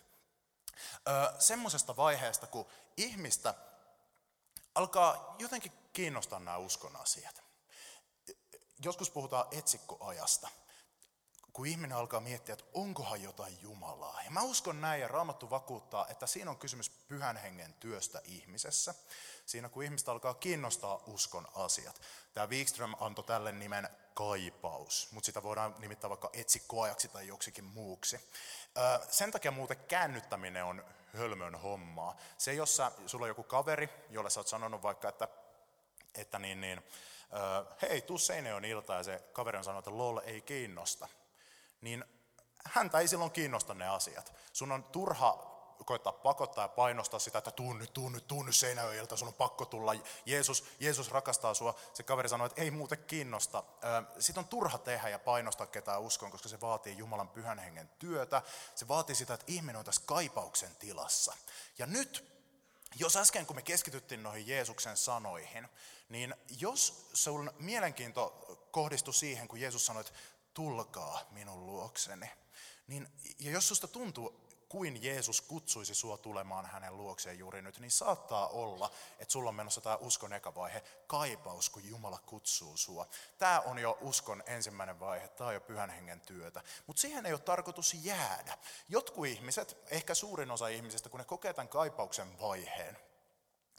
semmoisesta 1.39 1.97
vaiheesta, 1.97 2.47
kun 2.47 2.67
ihmistä 2.97 3.55
alkaa 4.75 5.37
jotenkin 5.39 5.73
kiinnostaa 5.93 6.39
nämä 6.39 6.57
uskon 6.57 6.97
asiat. 6.97 7.43
Joskus 8.85 9.11
puhutaan 9.11 9.47
etsikkoajasta 9.51 10.49
kun 11.57 11.67
ihminen 11.67 11.97
alkaa 11.97 12.21
miettiä, 12.21 12.53
että 12.53 12.65
onkohan 12.75 13.23
jotain 13.23 13.59
Jumalaa. 13.63 14.23
Ja 14.25 14.31
mä 14.31 14.43
uskon 14.43 14.81
näin 14.81 15.01
ja 15.01 15.09
Raamattu 15.09 15.51
vakuuttaa, 15.51 16.07
että 16.09 16.27
siinä 16.27 16.51
on 16.51 16.57
kysymys 16.57 16.91
pyhän 16.91 17.37
hengen 17.37 17.75
työstä 17.75 18.21
ihmisessä. 18.25 18.95
Siinä 19.47 19.69
kun 19.69 19.83
ihmistä 19.83 20.13
alkaa 20.13 20.35
kiinnostaa 20.35 21.03
uskon 21.07 21.47
asiat. 21.55 22.01
Tämä 22.35 22.49
Wikström 22.49 22.95
antoi 23.01 23.25
tälle 23.25 23.53
nimen 23.53 23.89
kaipaus, 24.15 25.09
mutta 25.11 25.27
sitä 25.27 25.43
voidaan 25.43 25.75
nimittää 25.79 26.11
vaikka 26.11 26.31
etsikkoajaksi 26.33 27.09
tai 27.09 27.27
joksikin 27.27 27.65
muuksi. 27.65 28.31
Sen 29.11 29.31
takia 29.31 29.51
muuten 29.51 29.77
käännyttäminen 29.89 30.65
on 30.65 30.85
hölmön 31.15 31.55
hommaa. 31.55 32.17
Se, 32.39 32.55
jos 32.55 32.77
sä, 32.77 32.93
sulla 33.07 33.25
on 33.25 33.31
joku 33.31 33.43
kaveri, 33.43 33.89
jolle 34.11 34.31
sä 34.31 34.41
oot 34.41 34.49
sanonut 34.49 34.83
vaikka, 34.83 35.09
että, 35.09 35.29
että 36.15 36.39
niin, 36.39 36.61
niin, 36.61 36.83
hei, 37.83 38.01
tuu 38.01 38.19
Seinäjoen 38.19 38.65
ilta, 38.65 38.95
ja 38.95 39.03
se 39.03 39.23
kaveri 39.33 39.59
on 39.59 39.65
sanonut, 39.65 39.87
että 39.87 39.99
lol 39.99 40.19
ei 40.25 40.41
kiinnosta 40.41 41.09
niin 41.87 42.05
häntä 42.65 42.99
ei 42.99 43.09
silloin 43.09 43.31
kiinnosta 43.31 43.75
ne 43.75 43.89
asiat. 43.89 44.33
Sun 44.53 44.73
on 44.73 44.85
turha 44.85 45.57
koittaa 45.85 46.13
pakottaa 46.13 46.65
ja 46.65 46.69
painostaa 46.69 47.21
sitä, 47.21 47.39
että 47.39 47.51
tuu 47.51 47.73
nyt, 47.73 47.93
tuu 47.93 48.09
nyt, 48.09 48.27
tuu 48.27 48.43
nyt 48.43 48.55
Seinäjoelta, 48.55 49.17
sun 49.17 49.29
on 49.29 49.35
pakko 49.35 49.65
tulla. 49.65 49.93
Jeesus, 50.27 50.65
Jeesus 50.81 51.11
rakastaa 51.11 51.55
sua. 51.55 51.75
Se 51.95 52.03
kaveri 52.03 52.29
sanoi, 52.29 52.47
että 52.47 52.63
ei 52.63 52.71
muuten 52.71 52.99
kiinnosta. 53.07 53.63
Sitten 54.19 54.45
on 54.45 54.49
turha 54.49 54.79
tehdä 54.79 55.09
ja 55.09 55.19
painostaa 55.19 55.67
ketään 55.67 56.01
uskoon, 56.01 56.33
koska 56.33 56.49
se 56.49 56.61
vaatii 56.61 56.99
Jumalan 56.99 57.29
pyhän 57.29 57.59
hengen 57.59 57.91
työtä. 57.99 58.43
Se 58.75 58.89
vaatii 58.89 59.15
sitä, 59.15 59.35
että 59.35 59.47
ihminen 59.49 59.77
on 59.77 59.85
tässä 59.85 60.03
kaipauksen 60.07 60.77
tilassa. 60.77 61.37
Ja 61.79 61.87
nyt 61.87 62.37
jos 62.99 63.17
äsken 63.17 63.47
kun 63.47 63.57
me 63.57 63.63
keskityttiin 63.63 64.23
noihin 64.23 64.47
Jeesuksen 64.47 64.97
sanoihin, 64.97 65.69
niin 66.09 66.35
jos 66.59 67.09
sun 67.13 67.51
mielenkiinto 67.59 68.47
kohdistui 68.71 69.15
siihen, 69.15 69.49
kun 69.49 69.61
Jeesus 69.61 69.87
sanoi, 69.87 70.01
että 70.01 70.13
tulkaa 70.57 71.21
minun 71.31 71.67
luokseni, 71.67 72.31
niin 72.87 73.09
ja 73.39 73.51
jos 73.51 73.69
susta 73.69 73.89
tuntuu 73.89 74.47
kuin 74.69 75.03
Jeesus 75.03 75.41
kutsuisi 75.41 75.95
sua 75.95 76.19
tulemaan 76.19 76.67
hänen 76.67 76.97
luokseen 76.97 77.39
juuri 77.39 77.63
nyt, 77.63 77.79
niin 77.79 77.91
saattaa 77.91 78.49
olla, 78.49 78.91
että 79.19 79.33
sulla 79.33 79.49
on 79.49 79.55
menossa 79.55 79.81
tämä 79.81 79.97
uskon 79.97 80.33
eka 80.33 80.55
vaihe, 80.55 80.83
kaipaus, 81.07 81.71
kun 81.71 81.89
Jumala 81.89 82.19
kutsuu 82.27 82.77
sua. 82.77 83.07
Tämä 83.39 83.61
on 83.61 83.79
jo 83.79 83.99
uskon 84.01 84.43
ensimmäinen 84.47 85.01
vaihe, 85.01 85.29
tämä 85.29 85.49
on 85.49 85.55
jo 85.55 85.61
pyhän 85.61 85.91
hengen 85.91 86.21
työtä. 86.21 86.63
Mutta 86.87 87.01
siihen 87.01 87.27
ei 87.27 87.33
ole 87.33 87.41
tarkoitus 87.41 87.95
jäädä. 87.95 88.59
Jotkut 88.89 89.27
ihmiset, 89.27 89.77
ehkä 89.91 90.15
suurin 90.15 90.51
osa 90.51 90.69
ihmisistä, 90.69 91.09
kun 91.09 91.19
ne 91.21 91.25
kokee 91.25 91.53
tämän 91.53 91.69
kaipauksen 91.69 92.41
vaiheen, 92.41 92.99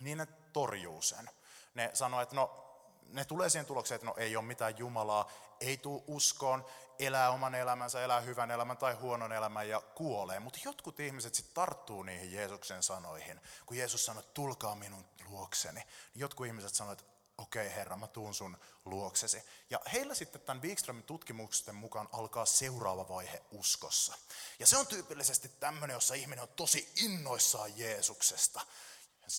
niin 0.02 0.18
ne 0.18 0.26
torjuu 0.54 1.02
sen. 1.02 1.30
Ne 1.74 1.92
sanoo, 1.94 2.22
että 2.22 2.36
no 2.36 2.64
ne 3.08 3.26
tulee 3.26 3.50
siihen 3.50 3.66
tulokseen, 3.66 3.96
että 3.96 4.08
no 4.08 4.14
ei 4.18 4.36
ole 4.36 4.46
mitään 4.46 4.78
Jumalaa, 4.78 5.32
ei 5.62 5.78
tule 5.78 6.04
uskoon, 6.08 6.66
elää 7.00 7.32
oman 7.32 7.56
elämänsä, 7.56 8.04
elää 8.04 8.20
hyvän 8.20 8.52
elämän 8.52 8.78
tai 8.78 8.94
huonon 8.94 9.34
elämän 9.34 9.70
ja 9.70 9.82
kuolee. 9.82 10.40
Mutta 10.40 10.60
jotkut 10.66 11.00
ihmiset 11.00 11.36
sitten 11.36 11.54
tarttuu 11.54 12.04
niihin 12.04 12.32
Jeesuksen 12.32 12.84
sanoihin. 12.84 13.42
Kun 13.66 13.78
Jeesus 13.78 14.06
sanoi, 14.06 14.24
tulkaa 14.34 14.76
minun 14.76 15.06
luokseni, 15.30 15.80
niin 15.80 15.88
jotkut 16.16 16.48
ihmiset 16.48 16.76
sanoivat, 16.76 17.06
okei 17.38 17.66
okay, 17.66 17.76
Herra, 17.76 17.98
mä 17.98 18.08
tuun 18.08 18.34
sun 18.34 18.58
luoksesi. 18.86 19.44
Ja 19.70 19.80
heillä 19.94 20.16
sitten 20.16 20.42
tämän 20.42 20.62
Wikströmin 20.64 21.04
tutkimusten 21.04 21.76
mukaan 21.76 22.10
alkaa 22.12 22.46
seuraava 22.46 23.10
vaihe 23.10 23.44
uskossa. 23.52 24.18
Ja 24.60 24.68
se 24.68 24.78
on 24.78 24.88
tyypillisesti 24.88 25.50
tämmöinen, 25.50 25.94
jossa 25.94 26.14
ihminen 26.14 26.44
on 26.44 26.56
tosi 26.56 26.94
innoissaan 26.96 27.78
Jeesuksesta. 27.78 28.62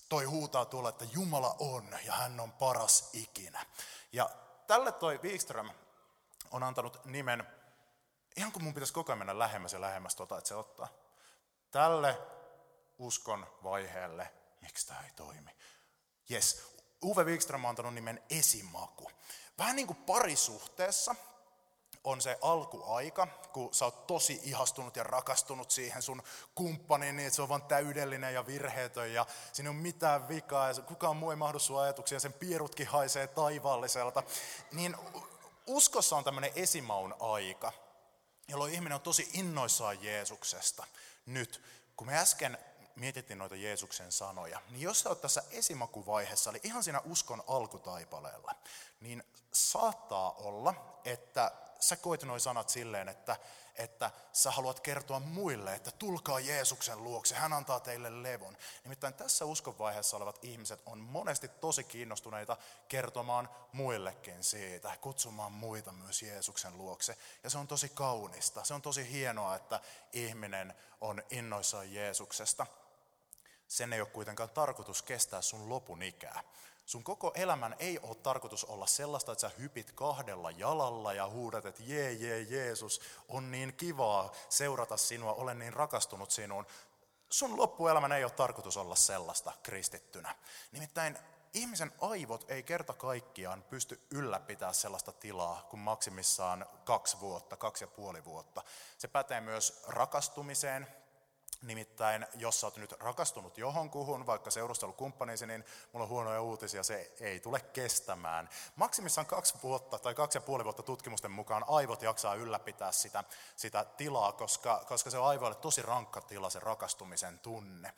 Toi 0.09 0.25
huutaa 0.25 0.65
tuolla, 0.65 0.89
että 0.89 1.07
Jumala 1.13 1.57
on 1.59 1.97
ja 2.05 2.13
hän 2.13 2.41
on 2.41 2.53
paras 2.53 3.11
ikinä. 3.13 3.67
Ja 4.13 4.31
tälle 4.67 4.93
toi 4.93 5.21
Wikström 5.23 5.71
on 6.51 6.63
antanut 6.63 7.05
nimen, 7.05 7.47
ihan 8.37 8.53
kun 8.53 8.63
mun 8.63 8.75
pitäisi 8.75 8.93
koko 8.93 9.13
ajan 9.13 9.19
mennä 9.19 9.39
lähemmäs 9.39 9.73
ja 9.73 9.81
lähemmäs 9.81 10.17
tota, 10.17 10.39
että 10.39 10.49
se 10.49 10.55
ottaa. 10.55 10.89
Tälle 11.71 12.19
uskon 12.99 13.47
vaiheelle, 13.63 14.31
miksi 14.61 14.87
tämä 14.87 15.01
ei 15.01 15.11
toimi? 15.17 15.51
Yes, 16.31 16.79
Uwe 17.05 17.25
Wikström 17.25 17.65
on 17.65 17.69
antanut 17.69 17.95
nimen 17.95 18.23
esimaku. 18.31 19.11
Vähän 19.59 19.77
niin 19.77 19.87
kuin 19.87 19.97
parisuhteessa 19.97 21.15
on 22.05 22.21
se 22.21 22.39
alkuaika, 22.43 23.27
kun 23.53 23.75
sä 23.75 23.85
oot 23.85 24.07
tosi 24.07 24.41
ihastunut 24.43 24.97
ja 24.97 25.03
rakastunut 25.05 25.71
siihen 25.71 26.03
sun 26.03 26.23
kumppaniin, 26.55 27.17
niin 27.17 27.27
että 27.27 27.37
se 27.37 27.43
on 27.43 27.49
vaan 27.49 27.63
täydellinen 27.63 28.35
ja 28.35 28.47
virheetön 28.47 29.13
ja 29.13 29.27
siinä 29.53 29.71
ei 29.71 29.77
ole 29.77 29.83
mitään 29.83 30.29
vikaa 30.29 30.69
ja 30.69 30.83
kukaan 30.83 31.17
muu 31.17 31.31
ei 31.31 31.37
mahdu 31.37 31.59
sun 31.59 31.81
ajatuksia, 31.81 32.21
sen 32.21 32.33
pierutkin 32.33 32.87
haisee 32.87 33.27
taivaalliselta. 33.27 34.23
Niin 34.73 34.97
uskossa 35.69 36.17
on 36.17 36.25
tämmöinen 36.25 36.53
esimaun 36.55 37.15
aika, 37.21 37.73
jolloin 38.49 38.75
ihminen 38.75 38.97
on 38.97 39.01
tosi 39.01 39.31
innoissaan 39.33 40.03
Jeesuksesta. 40.03 40.87
Nyt, 41.27 41.63
kun 41.97 42.07
me 42.07 42.19
äsken 42.19 42.59
mietittiin 42.97 43.39
noita 43.39 43.57
Jeesuksen 43.57 44.13
sanoja, 44.13 44.61
niin 44.71 44.83
jos 44.83 45.01
sä 45.01 45.09
oot 45.09 45.21
tässä 45.21 45.43
esimakuvaiheessa, 45.51 46.51
eli 46.51 46.61
ihan 46.63 46.85
siinä 46.85 47.01
uskon 47.01 47.45
alkutaipaleella, 47.47 48.55
niin 49.01 49.25
saattaa 49.53 50.33
olla, 50.33 51.01
että 51.05 51.53
sä 51.81 51.97
koit 51.97 52.23
noin 52.23 52.41
sanat 52.41 52.69
silleen, 52.69 53.09
että, 53.09 53.37
että 53.75 54.11
sä 54.33 54.51
haluat 54.51 54.81
kertoa 54.81 55.21
muille, 55.21 55.75
että 55.75 55.91
tulkaa 55.91 56.41
Jeesuksen 56.41 57.05
luokse, 57.05 57.35
hän 57.35 57.53
antaa 57.53 57.81
teille 57.81 58.23
levon. 58.23 58.57
Nimittäin 58.85 59.15
tässä 59.15 59.45
uskonvaiheessa 59.45 60.17
olevat 60.17 60.45
ihmiset 60.45 60.83
on 60.87 60.99
monesti 60.99 61.49
tosi 61.49 61.85
kiinnostuneita 61.85 62.57
kertomaan 62.89 63.49
muillekin 63.73 64.45
siitä, 64.45 64.97
kutsumaan 65.01 65.53
muita 65.53 65.93
myös 65.93 66.23
Jeesuksen 66.23 66.79
luokse. 66.79 67.17
Ja 67.43 67.51
se 67.51 67.59
on 67.59 67.69
tosi 67.69 67.89
kaunista, 67.89 68.65
se 68.65 68.75
on 68.75 68.83
tosi 68.83 69.11
hienoa, 69.11 69.57
että 69.57 69.81
ihminen 70.13 70.75
on 71.01 71.23
innoissaan 71.31 71.95
Jeesuksesta. 71.95 72.67
Sen 73.69 73.93
ei 73.93 74.01
ole 74.01 74.09
kuitenkaan 74.09 74.51
tarkoitus 74.51 75.03
kestää 75.03 75.43
sun 75.43 75.69
lopun 75.69 76.03
ikää. 76.03 76.43
Sun 76.89 77.05
koko 77.05 77.33
elämän 77.35 77.77
ei 77.79 77.99
ole 77.99 78.15
tarkoitus 78.15 78.65
olla 78.65 78.87
sellaista, 78.87 79.33
että 79.33 79.41
sä 79.41 79.51
hypit 79.59 79.93
kahdella 79.93 80.51
jalalla 80.51 81.13
ja 81.13 81.29
huudat, 81.29 81.67
että 81.67 81.83
jee, 81.87 82.13
jee, 82.13 82.41
Jeesus, 82.43 83.01
on 83.29 83.51
niin 83.51 83.75
kivaa 83.75 84.33
seurata 84.49 84.97
sinua, 84.97 85.33
olen 85.33 85.59
niin 85.59 85.73
rakastunut 85.73 86.31
sinuun. 86.31 86.67
Sun 87.31 87.57
loppuelämän 87.57 88.13
ei 88.13 88.25
ole 88.25 88.33
tarkoitus 88.33 88.77
olla 88.77 88.95
sellaista 88.95 89.53
kristittynä. 89.63 90.35
Nimittäin 90.73 91.19
ihmisen 91.55 91.93
aivot 92.01 92.51
ei 92.51 92.63
kerta 92.63 92.93
kaikkiaan 92.93 93.63
pysty 93.63 94.01
ylläpitämään 94.11 94.75
sellaista 94.75 95.13
tilaa 95.13 95.67
kuin 95.71 95.81
maksimissaan 95.81 96.67
kaksi 96.85 97.21
vuotta, 97.21 97.57
kaksi 97.57 97.85
ja 97.85 97.89
puoli 97.89 98.25
vuotta. 98.25 98.63
Se 98.99 99.09
pätee 99.09 99.41
myös 99.41 99.83
rakastumiseen, 99.87 100.87
Nimittäin, 101.63 102.27
jos 102.35 102.61
sä 102.61 102.67
oot 102.67 102.77
nyt 102.77 102.93
rakastunut 102.93 103.59
johonkuhun, 103.59 104.27
vaikka 104.27 104.51
seurustelukumppaniisi, 104.51 105.47
niin 105.47 105.65
mulla 105.93 106.05
on 106.05 106.11
huonoja 106.11 106.43
uutisia, 106.43 106.83
se 106.83 107.13
ei 107.21 107.41
tule 107.41 107.61
kestämään. 107.61 108.49
Maksimissaan 108.77 109.27
kaksi 109.27 109.55
vuotta 109.63 109.99
tai 109.99 110.15
kaksi 110.15 110.39
ja 110.39 110.43
puoli 110.43 110.65
vuotta 110.65 110.83
tutkimusten 110.83 111.31
mukaan 111.31 111.65
aivot 111.69 112.03
jaksaa 112.03 112.35
ylläpitää 112.35 112.93
sitä, 112.93 113.25
sitä 113.57 113.85
tilaa, 113.85 114.33
koska, 114.33 114.85
koska 114.89 115.11
se 115.11 115.19
on 115.19 115.27
aivoille 115.27 115.57
tosi 115.57 115.83
rankka 115.83 116.21
tila, 116.21 116.51
se 116.51 116.61
rakastumisen 116.61 117.39
tunne 117.39 117.93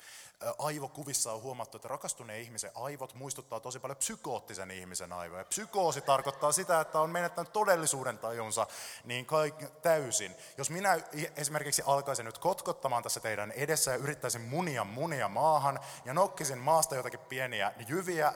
aivokuvissa 0.59 1.33
on 1.33 1.43
huomattu, 1.43 1.77
että 1.77 1.89
rakastuneen 1.89 2.41
ihmisen 2.41 2.71
aivot 2.75 3.15
muistuttaa 3.15 3.61
tosi 3.61 3.79
paljon 3.79 3.97
psykoottisen 3.97 4.71
ihmisen 4.71 5.13
aivoja. 5.13 5.45
Psykoosi 5.45 6.01
tarkoittaa 6.01 6.53
sitä, 6.53 6.81
että 6.81 7.01
on 7.01 7.11
menettänyt 7.11 7.53
todellisuuden 7.53 8.19
tajunsa 8.19 8.67
niin 9.05 9.27
kaik- 9.27 9.71
täysin. 9.83 10.37
Jos 10.59 10.71
minä 10.71 10.99
esimerkiksi 11.37 11.83
alkaisin 11.87 12.27
nyt 12.27 12.39
kotkottamaan 12.39 13.03
tässä 13.03 13.21
teidän 13.21 13.50
edessä 13.53 13.91
ja 13.91 13.97
yrittäisin 13.97 14.41
munia 14.41 14.85
munia 14.85 15.29
maahan 15.29 15.81
ja 16.05 16.15
nokkisin 16.15 16.59
maasta 16.59 16.97
jotakin 16.97 17.21
pieniä 17.21 17.73
jyviä 17.89 18.33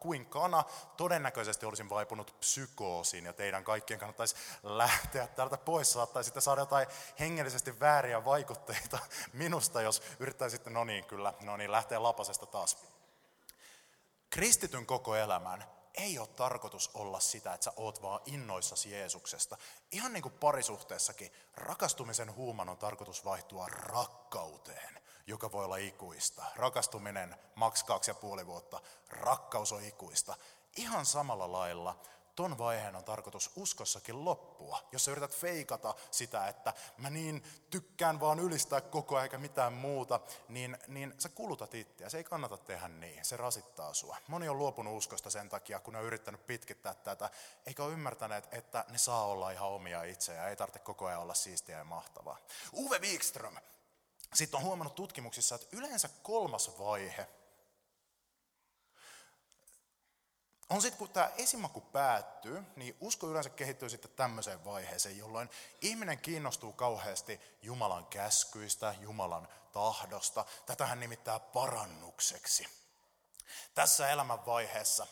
kuin 0.00 0.26
kana, 0.26 0.64
todennäköisesti 0.96 1.66
olisin 1.66 1.90
vaipunut 1.90 2.36
psykoosiin 2.40 3.24
ja 3.24 3.32
teidän 3.32 3.64
kaikkien 3.64 4.00
kannattaisi 4.00 4.36
lähteä 4.62 5.26
täältä 5.26 5.56
pois. 5.56 5.92
Saattaisitte 5.92 6.40
saada 6.40 6.60
jotain 6.60 6.86
hengellisesti 7.20 7.80
vääriä 7.80 8.24
vaikutteita 8.24 8.98
minusta, 9.32 9.82
jos 9.82 10.02
yrittäisitte, 10.18 10.70
no 10.70 10.84
niin 10.84 11.04
kyllä, 11.04 11.34
no 11.42 11.56
niin, 11.56 11.72
lähtee 11.72 11.98
lapasesta 11.98 12.46
taas. 12.46 12.78
Kristityn 14.30 14.86
koko 14.86 15.16
elämän 15.16 15.73
ei 15.94 16.18
ole 16.18 16.28
tarkoitus 16.28 16.90
olla 16.94 17.20
sitä, 17.20 17.54
että 17.54 17.64
sä 17.64 17.72
oot 17.76 18.02
vaan 18.02 18.20
innoissasi 18.26 18.90
Jeesuksesta. 18.90 19.56
Ihan 19.92 20.12
niin 20.12 20.22
kuin 20.22 20.34
parisuhteessakin, 20.40 21.32
rakastumisen 21.54 22.34
huuman 22.34 22.68
on 22.68 22.78
tarkoitus 22.78 23.24
vaihtua 23.24 23.66
rakkauteen, 23.68 25.00
joka 25.26 25.52
voi 25.52 25.64
olla 25.64 25.76
ikuista. 25.76 26.44
Rakastuminen 26.56 27.36
maks 27.54 27.84
kaksi 27.84 28.10
ja 28.10 28.14
puoli 28.14 28.46
vuotta, 28.46 28.80
rakkaus 29.08 29.72
on 29.72 29.84
ikuista. 29.84 30.36
Ihan 30.76 31.06
samalla 31.06 31.52
lailla 31.52 32.00
ton 32.36 32.58
vaiheen 32.58 32.96
on 32.96 33.04
tarkoitus 33.04 33.50
uskossakin 33.56 34.24
loppua. 34.24 34.88
Jos 34.92 35.04
sä 35.04 35.10
yrität 35.10 35.36
feikata 35.36 35.94
sitä, 36.10 36.48
että 36.48 36.74
mä 36.98 37.10
niin 37.10 37.42
tykkään 37.70 38.20
vaan 38.20 38.40
ylistää 38.40 38.80
koko 38.80 39.14
ajan 39.16 39.24
eikä 39.24 39.38
mitään 39.38 39.72
muuta, 39.72 40.20
niin, 40.48 40.78
niin 40.88 41.14
sä 41.18 41.28
kulutat 41.28 41.74
itseä. 41.74 42.08
Se 42.08 42.18
ei 42.18 42.24
kannata 42.24 42.56
tehdä 42.56 42.88
niin, 42.88 43.24
se 43.24 43.36
rasittaa 43.36 43.94
sua. 43.94 44.16
Moni 44.28 44.48
on 44.48 44.58
luopunut 44.58 44.96
uskosta 44.96 45.30
sen 45.30 45.48
takia, 45.48 45.80
kun 45.80 45.92
ne 45.92 45.98
on 45.98 46.04
yrittänyt 46.04 46.46
pitkittää 46.46 46.94
tätä, 46.94 47.30
eikä 47.66 47.84
ole 47.84 47.92
ymmärtäneet, 47.92 48.48
että 48.52 48.84
ne 48.88 48.98
saa 48.98 49.24
olla 49.24 49.50
ihan 49.50 49.68
omia 49.68 50.02
itseä, 50.02 50.48
ei 50.48 50.56
tarvitse 50.56 50.78
koko 50.78 51.06
ajan 51.06 51.20
olla 51.20 51.34
siistiä 51.34 51.78
ja 51.78 51.84
mahtavaa. 51.84 52.38
Uwe 52.72 52.98
Wikström 52.98 53.56
sitten 54.34 54.58
on 54.58 54.64
huomannut 54.64 54.94
tutkimuksissa, 54.94 55.54
että 55.54 55.76
yleensä 55.76 56.08
kolmas 56.22 56.78
vaihe 56.78 57.26
on 60.70 60.82
sitten, 60.82 60.98
kun 60.98 61.10
tämä 61.10 61.30
esimaku 61.36 61.80
päättyy, 61.80 62.62
niin 62.76 62.96
usko 63.00 63.26
yleensä 63.30 63.50
kehittyy 63.50 63.88
sitten 63.88 64.10
tämmöiseen 64.10 64.64
vaiheeseen, 64.64 65.18
jolloin 65.18 65.50
ihminen 65.80 66.18
kiinnostuu 66.18 66.72
kauheasti 66.72 67.40
Jumalan 67.62 68.06
käskyistä, 68.06 68.94
Jumalan 69.00 69.48
tahdosta. 69.72 70.44
Tätähän 70.66 71.00
nimittää 71.00 71.40
parannukseksi. 71.40 72.68
Tässä 73.74 74.08
elämänvaiheessa 74.08 75.06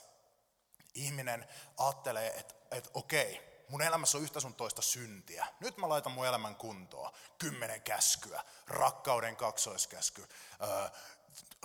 ihminen 0.94 1.48
ajattelee, 1.76 2.38
että, 2.38 2.54
että 2.70 2.90
okei, 2.94 3.52
mun 3.68 3.82
elämässä 3.82 4.18
on 4.18 4.24
yhtä 4.24 4.40
sun 4.40 4.54
toista 4.54 4.82
syntiä. 4.82 5.46
Nyt 5.60 5.76
mä 5.76 5.88
laitan 5.88 6.12
mun 6.12 6.26
elämän 6.26 6.56
kuntoon. 6.56 7.12
Kymmenen 7.38 7.82
käskyä, 7.82 8.44
rakkauden 8.66 9.36
kaksoiskäsky, 9.36 10.28
öö, 10.62 10.88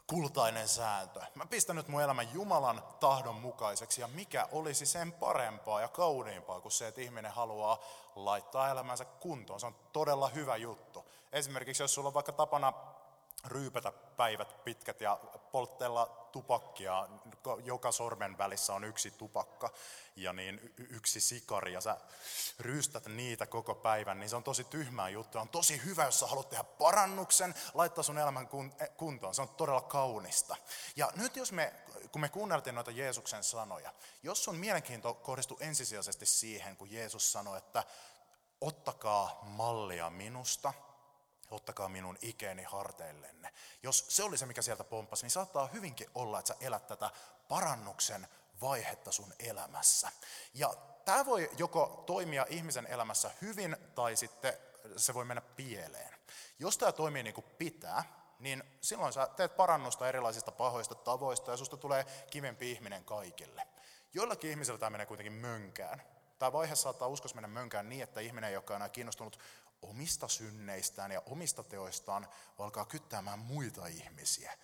kultainen 0.07 0.67
sääntö. 0.67 1.21
Mä 1.35 1.45
pistän 1.45 1.75
nyt 1.75 1.87
mun 1.87 2.01
elämän 2.01 2.33
Jumalan 2.33 2.83
tahdon 2.99 3.35
mukaiseksi 3.35 4.01
ja 4.01 4.07
mikä 4.07 4.47
olisi 4.51 4.85
sen 4.85 5.11
parempaa 5.11 5.81
ja 5.81 5.87
kauniimpaa 5.87 6.61
kuin 6.61 6.71
se, 6.71 6.87
että 6.87 7.01
ihminen 7.01 7.31
haluaa 7.31 7.79
laittaa 8.15 8.69
elämänsä 8.69 9.05
kuntoon. 9.05 9.59
Se 9.59 9.65
on 9.65 9.75
todella 9.93 10.27
hyvä 10.27 10.55
juttu. 10.55 11.05
Esimerkiksi 11.31 11.83
jos 11.83 11.93
sulla 11.93 12.07
on 12.07 12.13
vaikka 12.13 12.31
tapana 12.31 12.73
ryypätä 13.45 13.91
päivät 13.91 14.63
pitkät 14.63 15.01
ja 15.01 15.19
polttella 15.51 16.27
tupakkia, 16.31 17.07
joka 17.63 17.91
sormen 17.91 18.37
välissä 18.37 18.73
on 18.73 18.83
yksi 18.83 19.11
tupakka 19.11 19.69
ja 20.15 20.33
niin 20.33 20.73
yksi 20.77 21.21
sikari 21.21 21.73
ja 21.73 21.81
sä 21.81 21.97
ryystät 22.59 23.05
niitä 23.05 23.45
koko 23.45 23.75
päivän, 23.75 24.19
niin 24.19 24.29
se 24.29 24.35
on 24.35 24.43
tosi 24.43 24.63
tyhmää 24.63 25.09
juttu. 25.09 25.37
On 25.37 25.49
tosi 25.49 25.81
hyvä, 25.85 26.05
jos 26.05 26.19
sä 26.19 26.27
haluat 26.27 26.49
tehdä 26.49 26.63
parannuksen, 26.63 27.55
laittaa 27.73 28.03
sun 28.03 28.17
elämän 28.17 28.47
e, 28.79 28.87
kuntoon. 28.87 29.35
Se 29.35 29.41
on 29.41 29.49
todella 29.49 29.81
kaunista. 29.81 30.55
Ja 30.95 31.11
nyt 31.15 31.35
jos 31.35 31.51
me, 31.51 31.73
kun 32.11 32.21
me 32.21 32.29
kuunneltiin 32.29 32.75
noita 32.75 32.91
Jeesuksen 32.91 33.43
sanoja, 33.43 33.93
jos 34.23 34.43
sun 34.43 34.55
mielenkiinto 34.55 35.13
kohdistuu 35.13 35.57
ensisijaisesti 35.59 36.25
siihen, 36.25 36.77
kun 36.77 36.91
Jeesus 36.91 37.31
sanoi, 37.31 37.57
että 37.57 37.83
ottakaa 38.61 39.39
mallia 39.41 40.09
minusta– 40.09 40.73
ottakaa 41.51 41.89
minun 41.89 42.17
ikeeni 42.21 42.63
harteillenne. 42.63 43.53
Jos 43.83 44.05
se 44.09 44.23
oli 44.23 44.37
se, 44.37 44.45
mikä 44.45 44.61
sieltä 44.61 44.83
pomppasi, 44.83 45.23
niin 45.23 45.31
saattaa 45.31 45.67
hyvinkin 45.67 46.09
olla, 46.15 46.39
että 46.39 46.47
sä 46.47 46.55
elät 46.59 46.87
tätä 46.87 47.09
parannuksen 47.47 48.27
vaihetta 48.61 49.11
sun 49.11 49.33
elämässä. 49.39 50.11
Ja 50.53 50.73
tämä 51.05 51.25
voi 51.25 51.49
joko 51.57 52.03
toimia 52.05 52.45
ihmisen 52.49 52.87
elämässä 52.87 53.31
hyvin, 53.41 53.77
tai 53.95 54.15
sitten 54.15 54.53
se 54.97 55.13
voi 55.13 55.25
mennä 55.25 55.41
pieleen. 55.41 56.13
Jos 56.59 56.77
tämä 56.77 56.91
toimii 56.91 57.23
niin 57.23 57.33
kuin 57.33 57.45
pitää, 57.57 58.03
niin 58.39 58.63
silloin 58.81 59.13
sä 59.13 59.27
teet 59.35 59.57
parannusta 59.57 60.09
erilaisista 60.09 60.51
pahoista 60.51 60.95
tavoista, 60.95 61.51
ja 61.51 61.57
susta 61.57 61.77
tulee 61.77 62.05
kivempi 62.29 62.71
ihminen 62.71 63.03
kaikille. 63.03 63.67
Joillakin 64.13 64.49
ihmisillä 64.49 64.79
tämä 64.79 64.89
menee 64.89 65.05
kuitenkin 65.05 65.33
mönkään. 65.33 66.01
Tämä 66.39 66.53
vaihe 66.53 66.75
saattaa 66.75 67.07
uskos 67.07 67.35
mennä 67.35 67.47
mönkään 67.47 67.89
niin, 67.89 68.03
että 68.03 68.19
ihminen, 68.19 68.53
joka 68.53 68.73
on 68.73 68.75
enää 68.75 68.89
kiinnostunut 68.89 69.39
omista 69.81 70.27
synneistään 70.27 71.11
ja 71.11 71.21
omista 71.25 71.63
teoistaan, 71.63 72.27
vaan 72.57 72.65
alkaa 72.65 72.85
kyttäämään 72.85 73.39
muita 73.39 73.87
ihmisiä. 73.87 74.57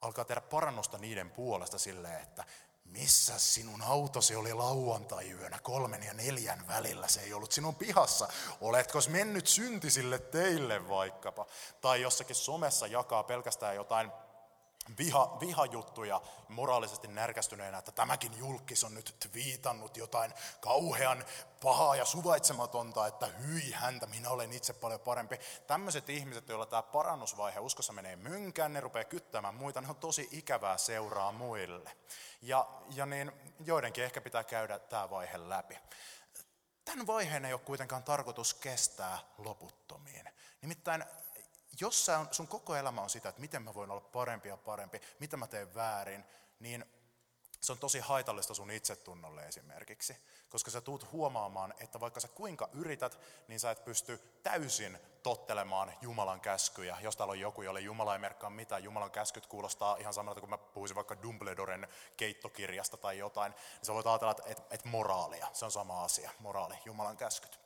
Alkaa 0.00 0.24
tehdä 0.24 0.40
parannusta 0.40 0.98
niiden 0.98 1.30
puolesta 1.30 1.78
silleen, 1.78 2.22
että 2.22 2.44
missä 2.84 3.38
sinun 3.38 3.82
autosi 3.82 4.36
oli 4.36 4.54
lauantai-yönä 4.54 5.58
kolmen 5.58 6.02
ja 6.02 6.14
neljän 6.14 6.66
välillä, 6.68 7.08
se 7.08 7.20
ei 7.20 7.32
ollut 7.32 7.52
sinun 7.52 7.74
pihassa. 7.74 8.28
Oletko 8.60 8.98
mennyt 9.08 9.46
syntisille 9.46 10.18
teille 10.18 10.88
vaikkapa? 10.88 11.46
Tai 11.80 12.02
jossakin 12.02 12.36
somessa 12.36 12.86
jakaa 12.86 13.22
pelkästään 13.22 13.76
jotain 13.76 14.12
viha, 14.98 15.36
vihajuttuja 15.40 16.20
moraalisesti 16.48 17.08
närkästyneenä, 17.08 17.78
että 17.78 17.92
tämäkin 17.92 18.38
julkis 18.38 18.84
on 18.84 18.94
nyt 18.94 19.16
twiitannut 19.32 19.96
jotain 19.96 20.32
kauhean 20.60 21.24
pahaa 21.62 21.96
ja 21.96 22.04
suvaitsematonta, 22.04 23.06
että 23.06 23.26
hyi 23.26 23.72
häntä, 23.72 24.06
minä 24.06 24.30
olen 24.30 24.52
itse 24.52 24.72
paljon 24.72 25.00
parempi. 25.00 25.38
Tämmöiset 25.66 26.08
ihmiset, 26.08 26.48
joilla 26.48 26.66
tämä 26.66 26.82
parannusvaihe 26.82 27.60
uskossa 27.60 27.92
menee 27.92 28.16
mynkään, 28.16 28.72
ne 28.72 28.80
rupeaa 28.80 29.04
kyttämään 29.04 29.54
muita, 29.54 29.80
ne 29.80 29.88
on 29.88 29.96
tosi 29.96 30.28
ikävää 30.32 30.78
seuraa 30.78 31.32
muille. 31.32 31.96
Ja, 32.42 32.66
ja 32.90 33.06
niin, 33.06 33.32
joidenkin 33.64 34.04
ehkä 34.04 34.20
pitää 34.20 34.44
käydä 34.44 34.78
tämä 34.78 35.10
vaihe 35.10 35.48
läpi. 35.48 35.78
Tämän 36.84 37.06
vaiheen 37.06 37.44
ei 37.44 37.52
ole 37.52 37.60
kuitenkaan 37.60 38.02
tarkoitus 38.02 38.54
kestää 38.54 39.18
loputtomiin. 39.38 40.30
Nimittäin 40.62 41.04
jos 41.80 42.06
sun 42.30 42.48
koko 42.48 42.76
elämä 42.76 43.00
on 43.00 43.10
sitä, 43.10 43.28
että 43.28 43.40
miten 43.40 43.62
mä 43.62 43.74
voin 43.74 43.90
olla 43.90 44.00
parempi 44.00 44.48
ja 44.48 44.56
parempi, 44.56 45.00
mitä 45.20 45.36
mä 45.36 45.46
teen 45.46 45.74
väärin, 45.74 46.24
niin 46.60 46.84
se 47.64 47.72
on 47.72 47.78
tosi 47.78 48.00
haitallista 48.00 48.54
sun 48.54 48.70
itsetunnolle 48.70 49.46
esimerkiksi. 49.46 50.16
Koska 50.48 50.70
sä 50.70 50.80
tuut 50.80 51.12
huomaamaan, 51.12 51.74
että 51.80 52.00
vaikka 52.00 52.20
sä 52.20 52.28
kuinka 52.28 52.68
yrität, 52.72 53.18
niin 53.48 53.60
sä 53.60 53.70
et 53.70 53.84
pysty 53.84 54.18
täysin 54.42 54.98
tottelemaan 55.22 55.92
Jumalan 56.00 56.40
käskyjä. 56.40 56.96
Jos 57.00 57.16
täällä 57.16 57.32
on 57.32 57.40
joku, 57.40 57.62
jolle 57.62 57.80
Jumala 57.80 58.12
ei 58.12 58.18
merkkaa 58.18 58.50
mitään, 58.50 58.84
Jumalan 58.84 59.10
käskyt 59.10 59.46
kuulostaa 59.46 59.96
ihan 59.96 60.14
samalta 60.14 60.40
kuin 60.40 60.50
mä 60.50 60.58
puhuisin 60.58 60.94
vaikka 60.94 61.22
Dumbledoren 61.22 61.88
keittokirjasta 62.16 62.96
tai 62.96 63.18
jotain, 63.18 63.52
niin 63.52 63.86
sä 63.86 63.94
voit 63.94 64.06
ajatella, 64.06 64.30
että, 64.30 64.42
että, 64.46 64.62
että 64.70 64.88
moraalia, 64.88 65.46
se 65.52 65.64
on 65.64 65.70
sama 65.70 66.04
asia, 66.04 66.30
moraali, 66.38 66.74
Jumalan 66.84 67.16
käskyt. 67.16 67.63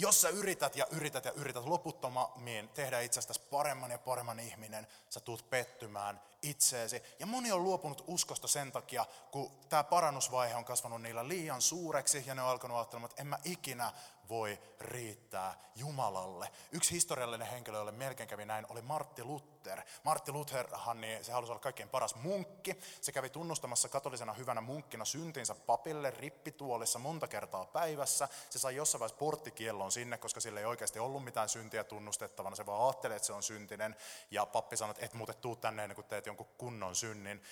Jos 0.00 0.20
sä 0.20 0.28
yrität 0.28 0.76
ja 0.76 0.86
yrität 0.90 1.24
ja 1.24 1.32
yrität 1.32 1.64
loputtomiin 1.64 2.68
tehdä 2.68 3.00
itsestäsi 3.00 3.40
paremman 3.40 3.90
ja 3.90 3.98
paremman 3.98 4.40
ihminen, 4.40 4.86
sä 5.10 5.20
tuut 5.20 5.50
pettymään 5.50 6.20
itseesi. 6.42 7.02
Ja 7.18 7.26
moni 7.26 7.52
on 7.52 7.64
luopunut 7.64 8.04
uskosta 8.06 8.48
sen 8.48 8.72
takia, 8.72 9.06
kun 9.30 9.50
tämä 9.68 9.84
parannusvaihe 9.84 10.54
on 10.54 10.64
kasvanut 10.64 11.02
niillä 11.02 11.28
liian 11.28 11.62
suureksi 11.62 12.24
ja 12.26 12.34
ne 12.34 12.42
on 12.42 12.48
alkanut 12.48 12.76
ajattelemaan, 12.76 13.10
että 13.10 13.22
en 13.22 13.26
mä 13.26 13.38
ikinä 13.44 13.92
voi 14.30 14.58
riittää 14.80 15.70
Jumalalle. 15.74 16.50
Yksi 16.72 16.94
historiallinen 16.94 17.48
henkilö, 17.48 17.78
jolle 17.78 17.92
melkein 17.92 18.28
kävi 18.28 18.44
näin, 18.44 18.66
oli 18.68 18.82
Martti 18.82 19.24
Luther. 19.24 19.82
Martti 20.02 20.32
Lutherhan, 20.32 21.00
niin 21.00 21.24
se 21.24 21.32
halusi 21.32 21.52
olla 21.52 21.60
kaikkein 21.60 21.88
paras 21.88 22.14
munkki. 22.14 22.76
Se 23.00 23.12
kävi 23.12 23.30
tunnustamassa 23.30 23.88
katolisena 23.88 24.32
hyvänä 24.32 24.60
munkkina 24.60 25.04
syntinsä 25.04 25.54
papille 25.54 26.10
rippituolissa 26.10 26.98
monta 26.98 27.28
kertaa 27.28 27.64
päivässä. 27.64 28.28
Se 28.50 28.58
sai 28.58 28.76
jossain 28.76 29.00
vaiheessa 29.00 29.18
porttikiellon 29.18 29.92
sinne, 29.92 30.18
koska 30.18 30.40
sillä 30.40 30.60
ei 30.60 30.66
oikeasti 30.66 30.98
ollut 30.98 31.24
mitään 31.24 31.48
syntiä 31.48 31.84
tunnustettavana. 31.84 32.56
Se 32.56 32.66
vaan 32.66 32.86
ajattelee, 32.86 33.16
että 33.16 33.26
se 33.26 33.32
on 33.32 33.42
syntinen. 33.42 33.96
Ja 34.30 34.46
pappi 34.46 34.76
sanoi, 34.76 34.90
että 34.90 35.06
et 35.06 35.14
muuten 35.14 35.36
tuu 35.36 35.56
tänne 35.56 35.82
ennen 35.82 35.94
kuin 35.94 36.06
teet 36.06 36.26
jonkun 36.26 36.48
kunnon 36.58 36.94
synnin. 36.96 37.42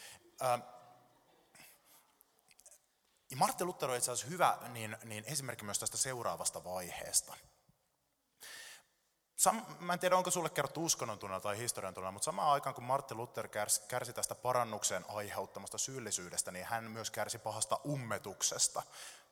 Ja 3.31 3.37
Martti 3.37 3.65
Luther 3.65 3.91
on 3.91 3.97
itse 3.97 4.11
asiassa 4.11 4.31
hyvä 4.31 4.59
niin, 4.69 4.97
niin 5.05 5.25
esimerkki 5.27 5.65
myös 5.65 5.79
tästä 5.79 5.97
seuraavasta 5.97 6.65
vaiheesta. 6.65 7.37
Sam, 9.37 9.63
mä 9.81 9.93
en 9.93 9.99
tiedä, 9.99 10.17
onko 10.17 10.31
sulle 10.31 10.51
kerrottu 10.51 10.85
uskonnon 10.85 11.19
tunnella 11.19 11.41
tai 11.41 11.59
historian 11.59 11.95
tunnella, 11.95 12.13
mutta 12.13 12.25
samaan 12.25 12.53
aikaan 12.53 12.75
kun 12.75 12.85
Martti 12.85 13.15
Luther 13.15 13.49
kärsi, 13.49 13.81
kärsi 13.89 14.13
tästä 14.13 14.35
parannuksen 14.35 15.05
aiheuttamasta 15.09 15.79
syyllisyydestä, 15.79 16.51
niin 16.51 16.65
hän 16.65 16.85
myös 16.85 17.11
kärsi 17.11 17.39
pahasta 17.39 17.81
ummetuksesta. 17.87 18.83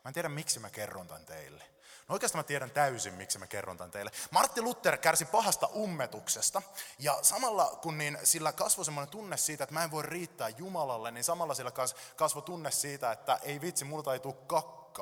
Mä 0.07 0.11
en 0.11 0.15
tiedä, 0.15 0.29
miksi 0.29 0.61
mä 0.61 0.71
kerron 0.71 1.07
tämän 1.07 1.27
teille. 1.27 1.65
No 2.09 2.13
oikeastaan 2.13 2.39
mä 2.39 2.47
tiedän 2.47 2.71
täysin, 2.71 3.15
miksi 3.15 3.39
mä 3.39 3.47
kerron 3.47 3.77
tämän 3.77 3.91
teille. 3.91 4.11
Martti 4.31 4.63
Luther 4.63 4.97
kärsi 4.97 5.25
pahasta 5.25 5.69
ummetuksesta, 5.77 6.63
ja 6.99 7.19
samalla 7.23 7.79
kun 7.83 7.99
niin 7.99 8.19
sillä 8.25 8.53
kasvoi 8.53 8.85
semmoinen 8.85 9.11
tunne 9.11 9.37
siitä, 9.37 9.65
että 9.65 9.75
mä 9.75 9.85
en 9.85 9.91
voi 9.91 10.03
riittää 10.03 10.49
Jumalalle, 10.49 11.11
niin 11.11 11.25
samalla 11.25 11.55
sillä 11.55 11.73
kasvoi 12.17 12.43
tunne 12.43 12.71
siitä, 12.71 13.13
että 13.13 13.39
ei 13.43 13.61
vitsi, 13.61 13.85
multa 13.85 14.13
ei 14.13 14.21
tule 14.21 14.35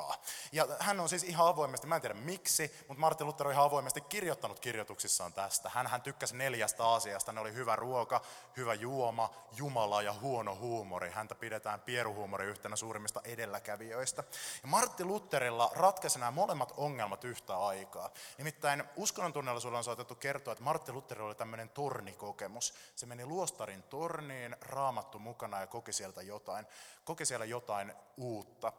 aikaa. 0.01 0.21
Ja 0.51 0.67
hän 0.79 0.99
on 0.99 1.09
siis 1.09 1.23
ihan 1.23 1.47
avoimesti, 1.47 1.87
mä 1.87 1.95
en 1.95 2.01
tiedä 2.01 2.13
miksi, 2.13 2.71
mutta 2.87 3.01
Martin 3.01 3.27
Luther 3.27 3.47
on 3.47 3.53
ihan 3.53 3.65
avoimesti 3.65 4.01
kirjoittanut 4.01 4.59
kirjoituksissaan 4.59 5.33
tästä. 5.33 5.69
Hän, 5.73 5.87
hän 5.87 6.01
tykkäsi 6.01 6.35
neljästä 6.35 6.87
asiasta, 6.93 7.31
ne 7.31 7.41
oli 7.41 7.53
hyvä 7.53 7.75
ruoka, 7.75 8.21
hyvä 8.57 8.73
juoma, 8.73 9.29
Jumala 9.57 10.01
ja 10.01 10.13
huono 10.13 10.55
huumori. 10.55 11.11
Häntä 11.11 11.35
pidetään 11.35 11.81
pieruhuumori 11.81 12.45
yhtenä 12.45 12.75
suurimmista 12.75 13.21
edelläkävijöistä. 13.23 14.23
Ja 14.61 14.67
Martti 14.67 15.03
Lutherilla 15.03 15.71
ratkaisi 15.75 16.19
nämä 16.19 16.31
molemmat 16.31 16.73
ongelmat 16.77 17.23
yhtä 17.23 17.57
aikaa. 17.57 18.09
Nimittäin 18.37 18.83
uskonnon 18.95 19.33
tunnella 19.33 19.59
sulla 19.59 19.77
on 19.77 19.83
saatettu 19.83 20.15
kertoa, 20.15 20.51
että 20.51 20.63
Martti 20.63 20.91
Luther 20.91 21.21
oli 21.21 21.35
tämmöinen 21.35 21.69
tornikokemus. 21.69 22.73
Se 22.95 23.05
meni 23.05 23.25
luostarin 23.25 23.83
torniin, 23.83 24.55
raamattu 24.61 25.19
mukana 25.19 25.59
ja 25.59 25.67
koki 25.67 25.93
sieltä 25.93 26.21
jotain, 26.21 26.67
koki 27.03 27.25
siellä 27.25 27.45
jotain 27.45 27.93
uutta. 28.17 28.73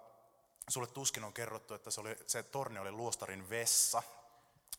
Sulle 0.68 0.87
tuskin 0.87 1.24
on 1.24 1.33
kerrottu, 1.33 1.74
että 1.74 1.90
se, 1.90 2.00
oli, 2.00 2.16
se 2.26 2.42
torni 2.42 2.79
oli 2.79 2.92
luostarin 2.92 3.50
vessa. 3.50 4.02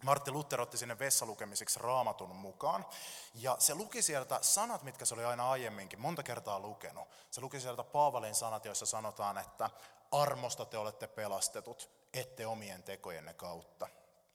Martti 0.03 0.31
Luther 0.31 0.61
otti 0.61 0.77
sinne 0.77 0.99
vessalukemiseksi 0.99 1.79
raamatun 1.79 2.35
mukaan. 2.35 2.85
Ja 3.35 3.55
se 3.59 3.75
luki 3.75 4.01
sieltä 4.01 4.39
sanat, 4.41 4.83
mitkä 4.83 5.05
se 5.05 5.13
oli 5.13 5.25
aina 5.25 5.51
aiemminkin, 5.51 6.01
monta 6.01 6.23
kertaa 6.23 6.59
lukenut. 6.59 7.07
Se 7.31 7.41
luki 7.41 7.59
sieltä 7.59 7.83
Paavalin 7.83 8.35
sanat, 8.35 8.65
joissa 8.65 8.85
sanotaan, 8.85 9.37
että 9.37 9.69
armosta 10.11 10.65
te 10.65 10.77
olette 10.77 11.07
pelastetut, 11.07 11.89
ette 12.13 12.47
omien 12.47 12.83
tekojenne 12.83 13.33
kautta. 13.33 13.87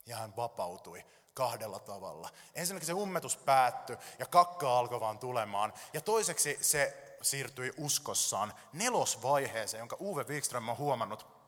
Ja 0.06 0.16
hän 0.16 0.36
vapautui 0.36 1.04
kahdella 1.34 1.78
tavalla. 1.78 2.30
Ensinnäkin 2.54 2.86
se 2.86 2.92
ummetus 2.92 3.36
päättyi 3.36 3.96
ja 4.18 4.26
kakka 4.26 4.78
alkoi 4.78 5.00
vaan 5.00 5.18
tulemaan. 5.18 5.72
Ja 5.92 6.00
toiseksi 6.00 6.58
se 6.60 7.16
siirtyi 7.22 7.72
uskossaan 7.76 8.54
nelosvaiheeseen, 8.72 9.78
jonka 9.78 9.96
Uwe 10.00 10.24
Wikström 10.24 10.68
on 10.68 10.78
huomannut 10.78 11.41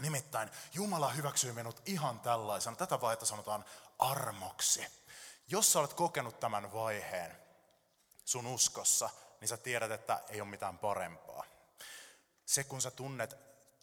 Nimittäin 0.00 0.50
Jumala 0.74 1.08
hyväksyy 1.08 1.52
minut 1.52 1.82
ihan 1.86 2.20
tällaisena. 2.20 2.76
Tätä 2.76 3.00
vaihetta 3.00 3.26
sanotaan 3.26 3.64
armoksi. 3.98 4.86
Jos 5.48 5.72
sä 5.72 5.78
olet 5.78 5.94
kokenut 5.94 6.40
tämän 6.40 6.72
vaiheen 6.72 7.36
sun 8.24 8.46
uskossa, 8.46 9.10
niin 9.40 9.48
sä 9.48 9.56
tiedät, 9.56 9.90
että 9.90 10.20
ei 10.28 10.40
ole 10.40 10.50
mitään 10.50 10.78
parempaa. 10.78 11.44
Se 12.46 12.64
kun 12.64 12.82
sä 12.82 12.90
tunnet 12.90 13.36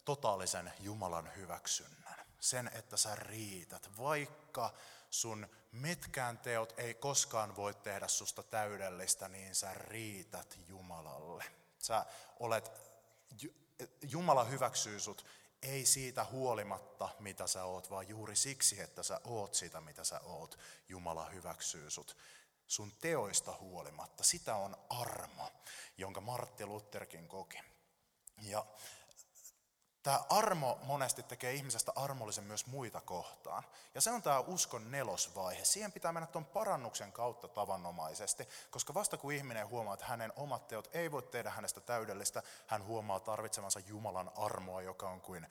totaalisen 0.04 0.72
Jumalan 0.80 1.36
hyväksynnän. 1.36 2.26
Sen, 2.40 2.70
että 2.74 2.96
sä 2.96 3.14
riität, 3.16 3.98
vaikka 3.98 4.74
sun 5.10 5.48
mitkään 5.72 6.38
teot 6.38 6.74
ei 6.76 6.94
koskaan 6.94 7.56
voi 7.56 7.74
tehdä 7.74 8.08
susta 8.08 8.42
täydellistä, 8.42 9.28
niin 9.28 9.54
sä 9.54 9.74
riität 9.74 10.58
Jumalalle. 10.68 11.44
Sä 11.78 12.06
olet, 12.40 12.72
Jumala 14.02 14.44
hyväksyy 14.44 15.00
sut 15.00 15.26
ei 15.66 15.86
siitä 15.86 16.24
huolimatta, 16.24 17.08
mitä 17.18 17.46
sä 17.46 17.64
oot, 17.64 17.90
vaan 17.90 18.08
juuri 18.08 18.36
siksi, 18.36 18.80
että 18.80 19.02
sä 19.02 19.20
oot 19.24 19.54
sitä, 19.54 19.80
mitä 19.80 20.04
sä 20.04 20.20
oot. 20.20 20.58
Jumala 20.88 21.28
hyväksyy 21.28 21.90
sut 21.90 22.16
sun 22.66 22.92
teoista 23.00 23.56
huolimatta. 23.60 24.24
Sitä 24.24 24.56
on 24.56 24.76
armo, 24.88 25.52
jonka 25.98 26.20
Martti 26.20 26.66
Lutherkin 26.66 27.28
koki. 27.28 27.58
Ja 28.42 28.66
Tämä 30.06 30.20
armo 30.28 30.78
monesti 30.82 31.22
tekee 31.22 31.52
ihmisestä 31.52 31.92
armollisen 31.96 32.44
myös 32.44 32.66
muita 32.66 33.00
kohtaan. 33.00 33.62
Ja 33.94 34.00
se 34.00 34.10
on 34.10 34.22
tämä 34.22 34.40
uskon 34.40 34.90
nelosvaihe. 34.90 35.64
Siihen 35.64 35.92
pitää 35.92 36.12
mennä 36.12 36.26
tuon 36.26 36.44
parannuksen 36.44 37.12
kautta 37.12 37.48
tavanomaisesti, 37.48 38.48
koska 38.70 38.94
vasta 38.94 39.16
kun 39.16 39.32
ihminen 39.32 39.68
huomaa, 39.68 39.94
että 39.94 40.06
hänen 40.06 40.32
omat 40.36 40.68
teot 40.68 40.90
ei 40.92 41.10
voi 41.10 41.22
tehdä 41.22 41.50
hänestä 41.50 41.80
täydellistä, 41.80 42.42
hän 42.66 42.84
huomaa 42.84 43.20
tarvitsevansa 43.20 43.80
Jumalan 43.86 44.30
armoa, 44.36 44.82
joka 44.82 45.08
on 45.08 45.20
kuin 45.20 45.46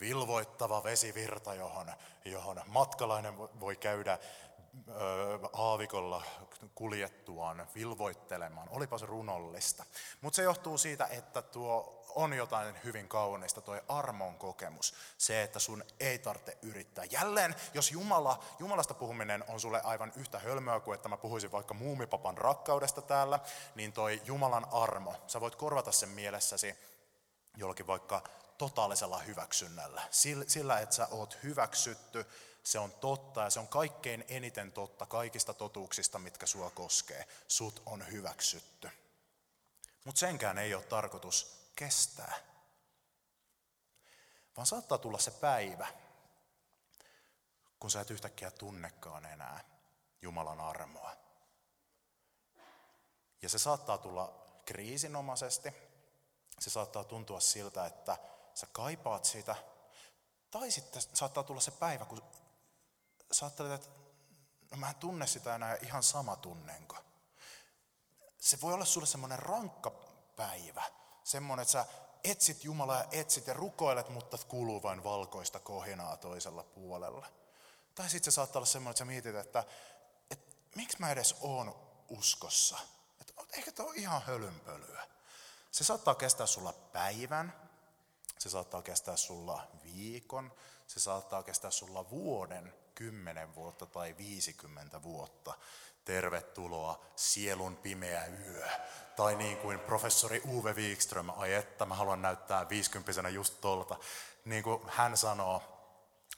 vilvoittava 0.00 0.84
vesivirta, 0.84 1.54
johon, 1.54 1.92
johon 2.24 2.62
matkalainen 2.66 3.38
voi 3.38 3.76
käydä 3.76 4.18
aavikolla 5.52 6.22
kuljettuaan 6.74 7.66
vilvoittelemaan. 7.74 8.68
Olipa 8.70 8.98
se 8.98 9.06
runollista. 9.06 9.84
Mutta 10.20 10.36
se 10.36 10.42
johtuu 10.42 10.78
siitä, 10.78 11.06
että 11.06 11.42
tuo 11.42 12.04
on 12.14 12.32
jotain 12.32 12.78
hyvin 12.84 13.08
kaunista, 13.08 13.60
tuo 13.60 13.80
armon 13.88 14.38
kokemus. 14.38 14.94
Se, 15.18 15.42
että 15.42 15.58
sun 15.58 15.84
ei 16.00 16.18
tarvitse 16.18 16.58
yrittää. 16.62 17.04
Jälleen, 17.04 17.54
jos 17.74 17.92
Jumala, 17.92 18.42
Jumalasta 18.58 18.94
puhuminen 18.94 19.44
on 19.48 19.60
sulle 19.60 19.80
aivan 19.84 20.12
yhtä 20.16 20.38
hölmöä 20.38 20.80
kuin 20.80 20.94
että 20.94 21.08
mä 21.08 21.16
puhuisin 21.16 21.52
vaikka 21.52 21.74
muumipapan 21.74 22.38
rakkaudesta 22.38 23.02
täällä, 23.02 23.40
niin 23.74 23.92
toi 23.92 24.22
Jumalan 24.24 24.66
armo, 24.72 25.14
sä 25.26 25.40
voit 25.40 25.56
korvata 25.56 25.92
sen 25.92 26.08
mielessäsi 26.08 26.74
jollakin 27.56 27.86
vaikka 27.86 28.22
totaalisella 28.58 29.18
hyväksynnällä. 29.18 30.02
Sillä, 30.46 30.80
että 30.80 30.94
sä 30.94 31.08
oot 31.10 31.38
hyväksytty, 31.42 32.26
se 32.68 32.78
on 32.78 32.92
totta 32.92 33.42
ja 33.42 33.50
se 33.50 33.60
on 33.60 33.68
kaikkein 33.68 34.24
eniten 34.28 34.72
totta 34.72 35.06
kaikista 35.06 35.54
totuuksista, 35.54 36.18
mitkä 36.18 36.46
sua 36.46 36.70
koskee. 36.70 37.28
Sut 37.48 37.82
on 37.86 38.10
hyväksytty. 38.10 38.90
Mutta 40.04 40.18
senkään 40.18 40.58
ei 40.58 40.74
ole 40.74 40.82
tarkoitus 40.82 41.70
kestää. 41.76 42.34
Vaan 44.56 44.66
saattaa 44.66 44.98
tulla 44.98 45.18
se 45.18 45.30
päivä, 45.30 45.88
kun 47.80 47.90
sä 47.90 48.00
et 48.00 48.10
yhtäkkiä 48.10 48.50
tunnekaan 48.50 49.26
enää 49.26 49.64
Jumalan 50.22 50.60
armoa. 50.60 51.16
Ja 53.42 53.48
se 53.48 53.58
saattaa 53.58 53.98
tulla 53.98 54.46
kriisinomaisesti. 54.64 55.72
Se 56.58 56.70
saattaa 56.70 57.04
tuntua 57.04 57.40
siltä, 57.40 57.86
että 57.86 58.16
sä 58.54 58.66
kaipaat 58.72 59.24
sitä. 59.24 59.56
Tai 60.50 60.70
sitten 60.70 61.02
saattaa 61.02 61.42
tulla 61.42 61.60
se 61.60 61.70
päivä, 61.70 62.04
kun 62.04 62.22
sä 63.32 63.46
ajattelet, 63.46 63.72
että 63.72 63.88
no 64.70 64.76
mä 64.76 64.88
en 64.88 64.94
tunne 64.94 65.26
sitä 65.26 65.54
enää 65.54 65.76
ihan 65.82 66.02
sama 66.02 66.36
tunnenko. 66.36 66.96
Se 68.38 68.60
voi 68.60 68.74
olla 68.74 68.84
sulle 68.84 69.06
semmoinen 69.06 69.38
rankka 69.38 69.90
päivä. 70.36 70.82
Semmoinen, 71.24 71.62
että 71.62 71.72
sä 71.72 71.86
etsit 72.24 72.64
Jumalaa 72.64 72.98
ja 72.98 73.08
etsit 73.10 73.46
ja 73.46 73.54
rukoilet, 73.54 74.08
mutta 74.08 74.38
kuuluu 74.48 74.82
vain 74.82 75.04
valkoista 75.04 75.60
kohinaa 75.60 76.16
toisella 76.16 76.62
puolella. 76.62 77.26
Tai 77.94 78.10
sitten 78.10 78.32
se 78.32 78.34
saattaa 78.34 78.60
olla 78.60 78.66
semmoinen, 78.66 78.90
että 78.90 78.98
sä 78.98 79.04
mietit, 79.04 79.34
että, 79.34 79.64
että 80.30 80.56
miksi 80.76 80.96
mä 81.00 81.10
edes 81.10 81.36
oon 81.40 81.74
uskossa. 82.08 82.78
Että 83.20 83.32
eikö 83.52 83.72
tämä 83.72 83.88
ole 83.88 83.96
ihan 83.96 84.22
hölynpölyä. 84.22 85.06
Se 85.70 85.84
saattaa 85.84 86.14
kestää 86.14 86.46
sulla 86.46 86.72
päivän, 86.72 87.70
se 88.38 88.50
saattaa 88.50 88.82
kestää 88.82 89.16
sulla 89.16 89.66
viikon, 89.82 90.52
se 90.86 91.00
saattaa 91.00 91.42
kestää 91.42 91.70
sulla 91.70 92.10
vuoden, 92.10 92.74
10 92.98 93.54
vuotta 93.54 93.86
tai 93.86 94.14
50 94.18 95.02
vuotta. 95.02 95.54
Tervetuloa 96.04 97.04
sielun 97.16 97.76
pimeä 97.76 98.26
yö. 98.26 98.68
Tai 99.16 99.36
niin 99.36 99.56
kuin 99.56 99.80
professori 99.80 100.42
Uwe 100.48 100.72
Wikström, 100.72 101.30
ai 101.30 101.54
että 101.54 101.86
mä 101.86 101.94
haluan 101.94 102.22
näyttää 102.22 102.68
50 102.68 103.28
just 103.28 103.60
tolta. 103.60 103.96
Niin 104.44 104.62
kuin 104.62 104.82
hän 104.88 105.16
sanoo, 105.16 105.62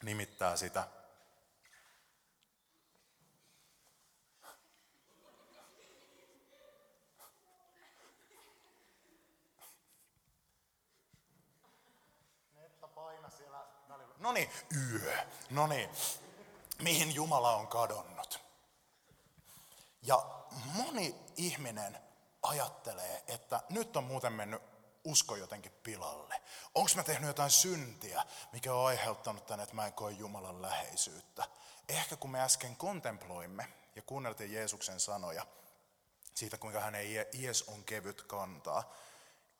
nimittää 0.02 0.56
sitä 0.56 0.88
No 14.18 14.32
niin, 14.32 14.50
yö. 14.92 15.16
No 15.50 15.66
niin 15.66 15.90
mihin 16.82 17.14
Jumala 17.14 17.56
on 17.56 17.68
kadonnut. 17.68 18.40
Ja 20.02 20.26
moni 20.64 21.14
ihminen 21.36 21.98
ajattelee, 22.42 23.24
että 23.26 23.62
nyt 23.70 23.96
on 23.96 24.04
muuten 24.04 24.32
mennyt 24.32 24.62
usko 25.04 25.36
jotenkin 25.36 25.72
pilalle. 25.72 26.42
Onko 26.74 26.90
mä 26.96 27.02
tehnyt 27.02 27.26
jotain 27.26 27.50
syntiä, 27.50 28.24
mikä 28.52 28.74
on 28.74 28.86
aiheuttanut 28.86 29.46
tänne, 29.46 29.62
että 29.62 29.74
mä 29.74 29.86
en 29.86 29.92
koe 29.92 30.12
Jumalan 30.12 30.62
läheisyyttä. 30.62 31.44
Ehkä 31.88 32.16
kun 32.16 32.30
me 32.30 32.40
äsken 32.40 32.76
kontemploimme 32.76 33.68
ja 33.96 34.02
kuunneltiin 34.02 34.52
Jeesuksen 34.52 35.00
sanoja 35.00 35.46
siitä, 36.34 36.58
kuinka 36.58 36.80
hänen 36.80 37.06
ies 37.32 37.62
on 37.62 37.84
kevyt 37.84 38.22
kantaa, 38.22 38.94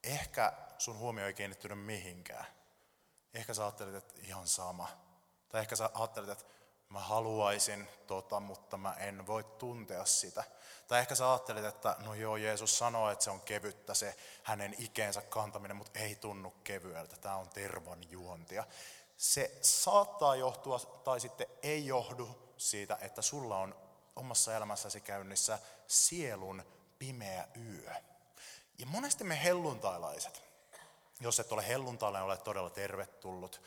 ehkä 0.02 0.52
sun 0.78 0.98
huomio 0.98 1.26
ei 1.26 1.35
kiinnittynyt 1.35 1.85
mihinkään. 1.85 2.46
Ehkä 3.35 3.54
sä 3.54 3.62
ajattelit, 3.62 3.94
että 3.94 4.14
ihan 4.22 4.48
sama. 4.48 4.88
Tai 5.48 5.61
ehkä 5.61 5.76
sä 5.76 5.90
ajattelit, 5.94 6.30
että 6.30 6.44
mä 6.90 7.00
haluaisin 7.00 7.88
tota, 8.07 8.40
mutta 8.40 8.76
mä 8.76 8.94
en 8.94 9.26
voi 9.26 9.44
tuntea 9.44 10.05
sitä. 10.05 10.44
Tai 10.88 11.00
ehkä 11.00 11.14
sä 11.14 11.31
ajattelit, 11.31 11.64
että 11.64 11.96
no 11.98 12.14
joo, 12.14 12.37
Jeesus 12.37 12.79
sanoo, 12.79 13.11
että 13.11 13.24
se 13.24 13.31
on 13.31 13.40
kevyttä 13.40 13.94
se 13.94 14.16
hänen 14.42 14.74
ikeensä 14.79 15.22
kantaminen, 15.22 15.76
mutta 15.76 15.98
ei 15.98 16.14
tunnu 16.14 16.50
kevyeltä. 16.64 17.16
Tämä 17.16 17.37
on 17.37 17.48
tervan 17.48 18.11
juontia. 18.11 18.64
Se 19.16 19.59
saattaa 19.61 20.37
johtua 20.37 20.79
tai 20.79 21.20
sitten 21.20 21.46
ei 21.62 21.87
johdu 21.87 22.53
siitä, 22.57 22.98
että 23.00 23.22
sulla 23.22 23.57
on 23.57 23.74
omassa 24.16 24.57
elämässäsi 24.57 25.00
käynnissä 25.00 25.59
sielun 25.87 26.64
pimeä 26.98 27.48
yö. 27.57 27.94
Ja 28.79 28.87
monesti 28.87 29.24
me 29.24 29.44
helluntailaiset, 29.44 30.42
jos 31.20 31.40
et 31.40 31.53
ole 31.53 31.68
helluntailainen, 31.68 32.26
olet 32.26 32.44
todella 32.44 32.70
tervetullut 32.70 33.61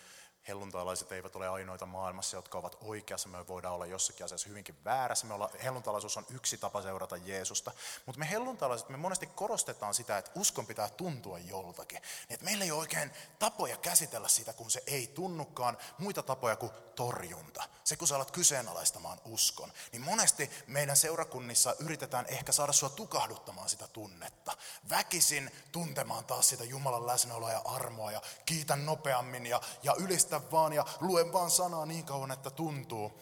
helluntalaiset 0.48 1.12
eivät 1.12 1.36
ole 1.36 1.50
ainoita 1.50 1.86
maailmassa, 1.86 2.38
jotka 2.38 2.58
ovat 2.58 2.78
oikeassa. 2.82 3.30
Me 3.30 3.48
voidaan 3.48 3.74
olla 3.74 3.86
jossakin 3.86 4.26
asiassa 4.26 4.50
hyvinkin 4.50 4.84
väärässä. 4.86 5.28
Me 5.28 5.34
olla, 5.34 5.50
helluntalaisuus 5.64 6.18
on 6.18 6.26
yksi 6.30 6.58
tapa 6.58 6.82
seurata 6.82 7.18
Jeesusta. 7.18 7.72
Mutta 8.06 8.20
me 8.20 8.30
helluntalaiset, 8.30 8.90
me 8.90 8.98
monesti 8.98 9.26
korostetaan 9.26 9.94
sitä, 9.94 10.18
että 10.18 10.32
uskon 10.36 10.66
pitää 10.66 10.90
tuntua 10.90 11.40
joltakin. 11.40 12.02
Niin, 12.02 12.34
että 12.34 12.46
meillä 12.46 12.64
ei 12.64 12.72
ole 12.72 12.80
oikein 12.80 13.12
tapoja 13.40 13.78
käsitellä 13.78 14.28
sitä, 14.28 14.54
kun 14.54 14.72
se 14.72 14.84
ei 14.88 15.08
tunnukaan. 15.08 15.78
Muita 15.98 16.24
tapoja 16.24 16.56
kuin 16.56 16.72
torjunta. 16.96 17.64
Se, 17.84 17.96
kun 17.96 18.08
sä 18.08 18.16
alat 18.16 18.32
kyseenalaistamaan 18.32 19.20
uskon. 19.26 19.74
Niin 19.92 20.02
monesti 20.02 20.52
meidän 20.68 20.98
seurakunnissa 20.98 21.76
yritetään 21.80 22.26
ehkä 22.28 22.52
saada 22.52 22.74
sua 22.74 22.90
tukahduttamaan 22.90 23.70
sitä 23.70 23.88
tunnetta. 23.88 24.58
Väkisin 24.90 25.52
tuntemaan 25.72 26.26
taas 26.26 26.50
sitä 26.50 26.64
Jumalan 26.64 27.08
läsnäoloa 27.08 27.52
ja 27.52 27.62
armoa 27.66 28.12
ja 28.12 28.22
kiitän 28.46 28.86
nopeammin 28.86 29.46
ja, 29.46 29.62
ja 29.84 29.96
ylistä 30.00 30.33
Pistä 30.39 30.52
vaan 30.52 30.74
ja 30.74 30.86
lue 31.00 31.34
vaan 31.34 31.52
sanaa 31.52 31.86
niin 31.86 32.06
kauan, 32.06 32.32
että 32.32 32.50
tuntuu. 32.50 33.19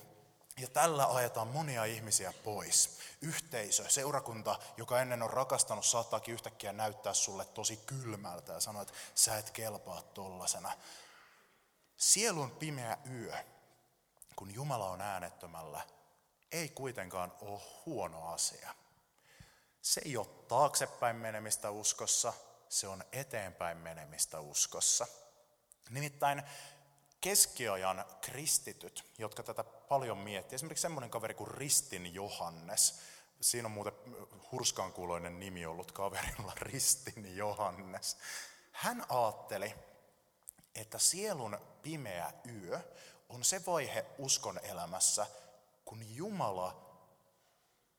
Ja 0.60 0.68
tällä 0.68 1.06
ajetaan 1.06 1.48
monia 1.48 1.86
ihmisiä 1.86 2.34
pois. 2.44 3.00
Yhteisö, 3.22 3.90
seurakunta, 3.90 4.60
joka 4.78 5.02
ennen 5.02 5.24
on 5.24 5.30
rakastanut, 5.30 5.86
saattaakin 5.86 6.34
yhtäkkiä 6.34 6.74
näyttää 6.74 7.14
sulle 7.14 7.46
tosi 7.46 7.78
kylmältä 7.78 8.54
ja 8.54 8.60
sanoa, 8.60 8.82
että 8.82 8.94
sä 9.16 9.38
et 9.38 9.50
kelpaa 9.50 10.02
tollasena. 10.02 10.72
Sielun 11.98 12.52
pimeä 12.52 12.98
yö, 13.10 13.34
kun 14.36 14.54
Jumala 14.54 14.90
on 14.90 15.02
äänettömällä, 15.02 15.82
ei 16.52 16.70
kuitenkaan 16.70 17.34
ole 17.42 17.62
huono 17.86 18.28
asia. 18.28 18.76
Se 19.82 20.02
ei 20.06 20.18
ole 20.18 20.28
taaksepäin 20.48 21.16
menemistä 21.16 21.70
uskossa, 21.72 22.34
se 22.70 22.88
on 22.88 23.04
eteenpäin 23.12 23.78
menemistä 23.78 24.40
uskossa. 24.40 25.08
Nimittäin 25.90 26.44
keskiajan 27.22 28.06
kristityt, 28.22 29.06
jotka 29.18 29.44
tätä 29.44 29.64
paljon 29.64 30.18
miettii, 30.18 30.56
esimerkiksi 30.56 30.82
semmoinen 30.82 31.10
kaveri 31.10 31.34
kuin 31.34 31.52
Ristin 31.52 32.14
Johannes, 32.14 33.00
siinä 33.42 33.66
on 33.66 33.72
muuten 33.72 33.94
hurskankuuloinen 34.52 35.40
nimi 35.40 35.66
ollut 35.66 35.92
kaverilla, 35.92 36.54
Ristin 36.72 37.38
Johannes. 37.38 38.18
Hän 38.72 39.06
ajatteli, 39.10 39.76
että 40.76 40.98
sielun 40.98 41.60
pimeä 41.82 42.34
yö 42.54 42.80
on 43.30 43.44
se 43.44 43.66
vaihe 43.66 44.06
uskon 44.18 44.60
elämässä, 44.64 45.28
kun 45.86 46.16
Jumala 46.16 46.92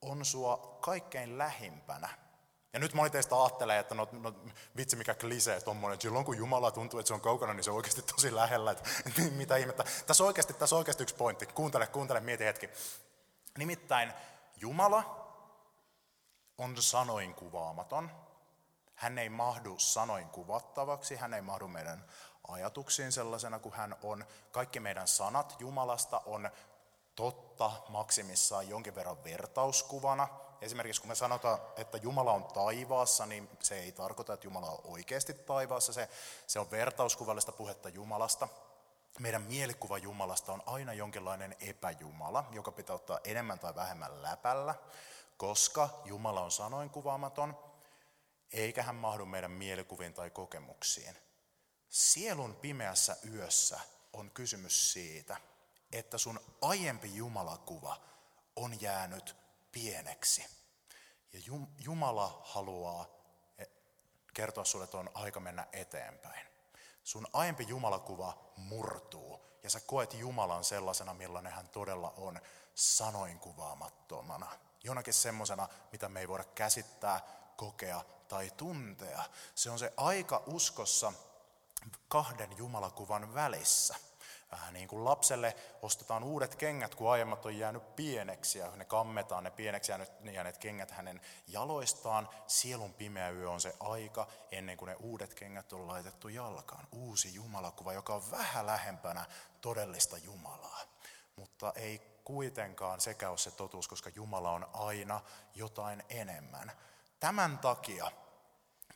on 0.02 0.24
sua 0.24 0.78
kaikkein 0.80 1.38
lähimpänä. 1.38 2.08
Ja 2.72 2.78
nyt 2.78 2.94
moni 2.94 3.10
teistä 3.10 3.42
ajattelee, 3.42 3.78
että 3.78 3.94
no, 3.94 4.08
no 4.12 4.34
vitsi 4.76 4.96
mikä 4.96 5.14
klisee 5.14 5.60
tommonen, 5.60 5.94
että 5.94 6.02
silloin 6.02 6.24
kun 6.24 6.36
Jumala 6.36 6.70
tuntuu, 6.70 7.00
että 7.00 7.08
se 7.08 7.14
on 7.14 7.20
kaukana, 7.20 7.54
niin 7.54 7.64
se 7.64 7.70
on 7.70 7.76
oikeasti 7.76 8.02
tosi 8.02 8.34
lähellä. 8.34 8.70
Että, 8.70 8.88
niin 9.16 9.32
mitä 9.32 9.56
ihmettä. 9.56 9.84
Tässä 10.06 10.24
oikeasti, 10.24 10.54
tässä 10.54 10.76
oikeasti 10.76 11.02
yksi 11.02 11.14
pointti. 11.14 11.46
Kuuntele, 11.46 11.86
kuuntele, 11.86 12.20
mieti 12.20 12.44
hetki. 12.44 12.70
Nimittäin 13.58 14.12
Jumala 14.56 15.28
on 16.58 16.82
sanoin 16.82 17.34
kuvaamaton. 17.34 18.10
Hän 18.94 19.18
ei 19.18 19.28
mahdu 19.28 19.78
sanoin 19.78 20.28
kuvattavaksi, 20.28 21.16
hän 21.16 21.34
ei 21.34 21.42
mahdu 21.42 21.68
meidän 21.68 22.04
ajatuksiin 22.48 23.12
sellaisena 23.12 23.58
kuin 23.58 23.74
hän 23.74 23.96
on. 24.02 24.24
Kaikki 24.52 24.80
meidän 24.80 25.08
sanat 25.08 25.56
Jumalasta 25.58 26.22
on 26.26 26.50
totta 27.14 27.72
maksimissaan 27.88 28.68
jonkin 28.68 28.94
verran 28.94 29.24
vertauskuvana. 29.24 30.28
Esimerkiksi 30.62 31.00
kun 31.00 31.08
me 31.08 31.14
sanotaan, 31.14 31.58
että 31.76 31.98
Jumala 31.98 32.32
on 32.32 32.44
taivaassa, 32.44 33.26
niin 33.26 33.48
se 33.62 33.78
ei 33.78 33.92
tarkoita, 33.92 34.32
että 34.32 34.46
Jumala 34.46 34.70
on 34.70 34.80
oikeasti 34.84 35.34
taivaassa. 35.34 35.92
Se, 35.92 36.08
se 36.46 36.60
on 36.60 36.70
vertauskuvallista 36.70 37.52
puhetta 37.52 37.88
Jumalasta. 37.88 38.48
Meidän 39.18 39.42
mielikuva 39.42 39.98
Jumalasta 39.98 40.52
on 40.52 40.62
aina 40.66 40.92
jonkinlainen 40.92 41.56
epäjumala, 41.60 42.44
joka 42.52 42.72
pitää 42.72 42.96
ottaa 42.96 43.18
enemmän 43.24 43.58
tai 43.58 43.74
vähemmän 43.74 44.22
läpällä, 44.22 44.74
koska 45.36 45.88
Jumala 46.04 46.40
on 46.40 46.50
sanoin 46.50 46.90
kuvaamaton, 46.90 47.58
eikä 48.52 48.82
hän 48.82 48.94
mahdu 48.94 49.26
meidän 49.26 49.50
mielikuviin 49.50 50.14
tai 50.14 50.30
kokemuksiin. 50.30 51.16
Sielun 51.88 52.56
pimeässä 52.56 53.16
yössä 53.32 53.80
on 54.12 54.30
kysymys 54.30 54.92
siitä, 54.92 55.36
että 55.92 56.18
sun 56.18 56.40
aiempi 56.60 57.14
Jumalakuva 57.14 58.00
on 58.56 58.80
jäänyt 58.80 59.41
pieneksi. 59.72 60.46
Ja 61.32 61.40
Jumala 61.78 62.42
haluaa 62.44 63.06
eh, 63.58 63.68
kertoa 64.34 64.64
sulle, 64.64 64.84
että 64.84 64.98
on 64.98 65.10
aika 65.14 65.40
mennä 65.40 65.66
eteenpäin. 65.72 66.46
Sun 67.04 67.26
aiempi 67.32 67.64
Jumalakuva 67.68 68.52
murtuu 68.56 69.40
ja 69.62 69.70
sä 69.70 69.80
koet 69.80 70.14
Jumalan 70.14 70.64
sellaisena, 70.64 71.14
millainen 71.14 71.52
hän 71.52 71.68
todella 71.68 72.14
on, 72.16 72.40
sanoin 72.74 73.38
kuvaamattomana. 73.38 74.46
Jonakin 74.84 75.14
semmoisena, 75.14 75.68
mitä 75.92 76.08
me 76.08 76.20
ei 76.20 76.28
voida 76.28 76.44
käsittää, 76.44 77.20
kokea 77.56 78.04
tai 78.28 78.50
tuntea. 78.56 79.24
Se 79.54 79.70
on 79.70 79.78
se 79.78 79.92
aika 79.96 80.42
uskossa 80.46 81.12
kahden 82.08 82.56
Jumalakuvan 82.56 83.34
välissä. 83.34 83.94
Vähän 84.52 84.74
niin 84.74 84.88
kuin 84.88 85.04
lapselle 85.04 85.56
ostetaan 85.82 86.24
uudet 86.24 86.54
kengät, 86.54 86.94
kun 86.94 87.12
aiemmat 87.12 87.46
on 87.46 87.58
jäänyt 87.58 87.96
pieneksi 87.96 88.58
ja 88.58 88.76
ne 88.76 88.84
kammetaan 88.84 89.44
ne 89.44 89.50
pieneksi 89.50 89.92
jääneet 90.32 90.58
kengät 90.58 90.90
hänen 90.90 91.20
jaloistaan. 91.46 92.28
Sielun 92.46 92.94
pimeä 92.94 93.30
yö 93.30 93.50
on 93.50 93.60
se 93.60 93.76
aika 93.80 94.26
ennen 94.50 94.76
kuin 94.76 94.86
ne 94.88 94.96
uudet 95.00 95.34
kengät 95.34 95.72
on 95.72 95.86
laitettu 95.88 96.28
jalkaan. 96.28 96.86
Uusi 96.92 97.34
Jumalakuva, 97.34 97.92
joka 97.92 98.14
on 98.14 98.30
vähän 98.30 98.66
lähempänä 98.66 99.26
todellista 99.60 100.18
Jumalaa. 100.18 100.80
Mutta 101.36 101.72
ei 101.76 101.98
kuitenkaan 102.24 103.00
sekä 103.00 103.30
ole 103.30 103.38
se 103.38 103.50
totuus, 103.50 103.88
koska 103.88 104.10
Jumala 104.14 104.50
on 104.50 104.66
aina 104.72 105.20
jotain 105.54 106.02
enemmän. 106.08 106.72
Tämän 107.20 107.58
takia 107.58 108.10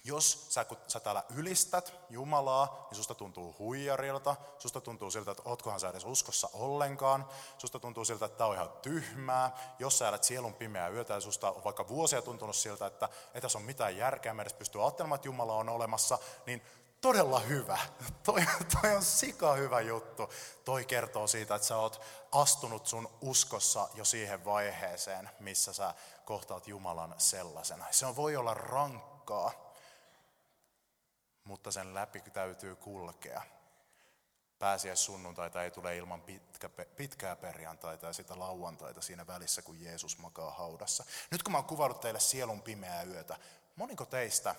jos 0.07 0.47
sä, 0.49 0.65
kun 0.65 0.79
sä 0.89 1.01
täällä 1.01 1.25
ylistät 1.35 1.95
Jumalaa, 2.11 2.87
niin 2.91 2.97
susta 2.97 3.15
tuntuu 3.15 3.55
huijarilta, 3.59 4.37
susta 4.59 4.81
tuntuu 4.81 5.11
siltä, 5.11 5.31
että 5.31 5.43
ootkohan 5.45 5.81
sä 5.81 5.89
edes 5.89 6.05
uskossa 6.05 6.49
ollenkaan, 6.53 7.29
susta 7.59 7.79
tuntuu 7.79 8.05
siltä, 8.05 8.25
että 8.25 8.39
tämä 8.39 8.49
on 8.49 8.55
ihan 8.55 8.71
tyhmää, 8.83 9.75
jos 9.79 9.99
sä 9.99 10.09
elät 10.09 10.25
sielun 10.25 10.55
pimeää 10.55 10.89
yötä 10.89 11.15
ja 11.15 11.21
susta 11.21 11.51
on 11.51 11.65
vaikka 11.65 11.89
vuosia 11.89 12.23
tuntunut 12.23 12.57
siltä, 12.57 12.87
että 12.87 13.09
ei 13.35 13.41
tässä 13.41 13.59
ole 13.59 13.67
mitään 13.67 13.97
järkeä, 13.97 14.35
me 14.35 14.43
edes 14.43 14.53
pystyy 14.53 14.83
ajattelemaan, 14.83 15.17
että 15.17 15.29
Jumala 15.29 15.55
on 15.55 15.69
olemassa, 15.69 16.19
niin 16.47 16.63
todella 17.01 17.41
hyvä. 17.41 17.79
Toi, 18.23 18.47
toi 18.83 18.97
on 18.97 19.05
sika 19.05 19.53
hyvä 19.53 19.81
juttu. 19.81 20.31
Toi 20.65 20.85
kertoo 20.85 21.27
siitä, 21.27 21.55
että 21.55 21.69
sä 21.69 21.77
oot 21.77 22.01
astunut 22.33 22.87
sun 22.87 23.09
uskossa 23.21 23.89
jo 23.95 24.05
siihen 24.05 24.45
vaiheeseen, 24.45 25.31
missä 25.41 25.73
sä 25.73 25.95
kohtaat 26.25 26.69
Jumalan 26.69 27.15
sellaisena. 27.19 27.87
Se 27.91 28.17
voi 28.17 28.37
olla 28.37 28.55
rankkaa, 28.55 29.66
mutta 31.47 31.71
sen 31.71 31.95
läpi 31.95 32.21
täytyy 32.21 32.77
kulkea. 32.77 33.43
Pääsiä 34.59 34.97
sunnuntaita 34.97 35.63
ei 35.63 35.71
tule 35.71 35.97
ilman 35.97 36.23
pitkä, 36.23 36.69
pitkää 36.69 37.37
perjantaita 37.37 38.07
ja 38.07 38.13
sitä 38.13 38.39
lauantaita 38.39 39.01
siinä 39.01 39.27
välissä, 39.27 39.63
kun 39.63 39.81
Jeesus 39.81 40.19
makaa 40.19 40.51
haudassa. 40.51 41.05
Nyt 41.31 41.43
kun 41.43 41.53
mä 41.53 41.59
oon 41.59 41.65
kuvannut 41.65 42.01
teille 42.01 42.21
sielun 42.21 42.63
pimeää 42.63 43.03
yötä, 43.03 43.39
moniko 43.77 44.05
teistä 44.05 44.55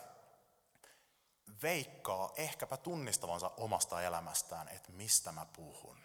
veikkaa 1.64 2.32
ehkäpä 2.36 2.78
tunnistavansa 2.78 3.52
omasta 3.58 4.02
elämästään, 4.02 4.68
että 4.68 4.92
mistä 4.92 5.32
mä 5.32 5.46
puhun? 5.46 5.98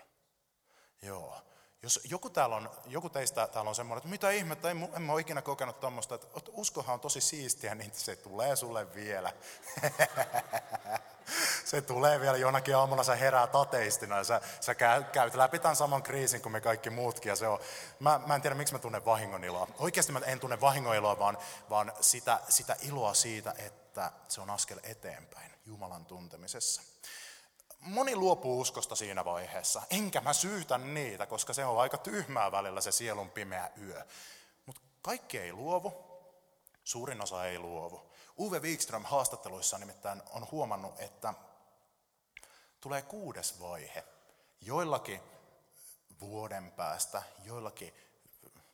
Joo, 1.02 1.42
jos 1.82 2.00
joku, 2.04 2.30
täällä 2.30 2.56
on, 2.56 2.70
joku 2.86 3.08
teistä 3.08 3.46
täällä 3.46 3.68
on 3.68 3.74
semmoinen, 3.74 3.98
että 3.98 4.10
mitä 4.10 4.30
ihmettä, 4.30 4.70
en, 4.70 4.88
en 4.96 5.02
mä 5.02 5.12
ole 5.12 5.20
ikinä 5.20 5.42
kokenut 5.42 5.80
tuommoista, 5.80 6.14
että 6.14 6.28
uskohan 6.52 6.94
on 6.94 7.00
tosi 7.00 7.20
siistiä, 7.20 7.74
niin 7.74 7.90
se 7.94 8.16
tulee 8.16 8.56
sulle 8.56 8.94
vielä. 8.94 9.32
se 11.64 11.82
tulee 11.82 12.20
vielä 12.20 12.36
jonakin 12.36 12.76
aamuna, 12.76 13.04
sä 13.04 13.14
herää 13.14 13.46
tateistina 13.46 14.16
ja 14.16 14.24
sä, 14.24 14.40
sä 14.60 14.74
käyt 15.12 15.34
läpi 15.34 15.58
tämän 15.58 15.76
saman 15.76 16.02
kriisin 16.02 16.42
kuin 16.42 16.52
me 16.52 16.60
kaikki 16.60 16.90
muutkin. 16.90 17.30
Ja 17.30 17.36
se 17.36 17.48
on, 17.48 17.58
mä, 18.00 18.20
mä 18.26 18.34
en 18.34 18.42
tiedä, 18.42 18.56
miksi 18.56 18.74
mä 18.74 18.78
tunnen 18.78 19.04
vahingon 19.04 19.44
iloa. 19.44 19.68
Oikeasti 19.78 20.12
mä 20.12 20.20
en 20.26 20.40
tunne 20.40 20.60
vahingon 20.60 20.96
iloa, 20.96 21.18
vaan, 21.18 21.38
vaan 21.70 21.92
sitä, 22.00 22.40
sitä 22.48 22.76
iloa 22.82 23.14
siitä, 23.14 23.54
että 23.58 24.12
se 24.28 24.40
on 24.40 24.50
askel 24.50 24.80
eteenpäin 24.82 25.52
Jumalan 25.66 26.06
tuntemisessa 26.06 26.82
moni 27.82 28.16
luopuu 28.16 28.60
uskosta 28.60 28.96
siinä 28.96 29.24
vaiheessa. 29.24 29.82
Enkä 29.90 30.20
mä 30.20 30.32
syytä 30.32 30.78
niitä, 30.78 31.26
koska 31.26 31.52
se 31.52 31.64
on 31.64 31.80
aika 31.80 31.98
tyhmää 31.98 32.52
välillä 32.52 32.80
se 32.80 32.92
sielun 32.92 33.30
pimeä 33.30 33.70
yö. 33.80 34.06
Mutta 34.66 34.80
kaikki 35.02 35.38
ei 35.38 35.52
luovu, 35.52 35.94
suurin 36.84 37.22
osa 37.22 37.46
ei 37.46 37.58
luovu. 37.58 38.12
Uwe 38.38 38.62
Wikström 38.62 39.04
haastatteluissa 39.04 39.78
nimittäin 39.78 40.22
on 40.30 40.46
huomannut, 40.50 41.00
että 41.00 41.34
tulee 42.80 43.02
kuudes 43.02 43.60
vaihe. 43.60 44.04
Joillakin 44.60 45.20
vuoden 46.20 46.72
päästä, 46.72 47.22
joillakin 47.44 47.94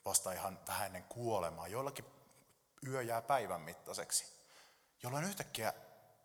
vasta 0.05 0.33
ihan 0.33 0.59
vähän 0.69 0.87
ennen 0.87 1.05
kuolemaa, 1.05 1.69
joillakin 1.69 2.05
yö 2.87 3.03
jää 3.03 3.23
päivän 3.23 3.61
mittaiseksi. 3.61 4.27
Jolloin 5.03 5.25
yhtäkkiä 5.25 5.75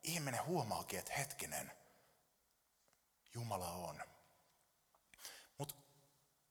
ihminen 0.03 0.45
huomaakin, 0.45 0.99
että 0.99 1.13
hetkinen– 1.13 1.71
Jumala 3.33 3.71
on. 3.71 4.03
Mutta 5.57 5.75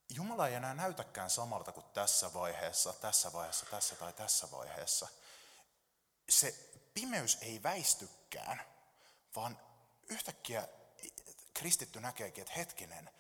Jumala 0.09 0.49
ei 0.49 0.55
enää 0.55 0.75
näytäkään 0.75 1.31
samalta 1.31 1.73
kuin 1.73 1.87
tässä 1.95 2.35
vaiheessa, 2.35 2.93
tässä 2.93 3.33
vaiheessa, 3.33 3.67
tässä 3.67 3.97
tai 3.97 4.13
tässä 4.13 4.51
vaiheessa. 4.51 5.09
Se 6.29 6.71
pimeys 6.95 7.39
ei 7.41 7.63
väistykään, 7.63 8.63
vaan 9.37 9.59
yhtäkkiä 10.09 10.69
kristitty 11.55 12.01
näkeekin, 12.01 12.43
että 12.43 12.55
hetkinen, 12.55 13.11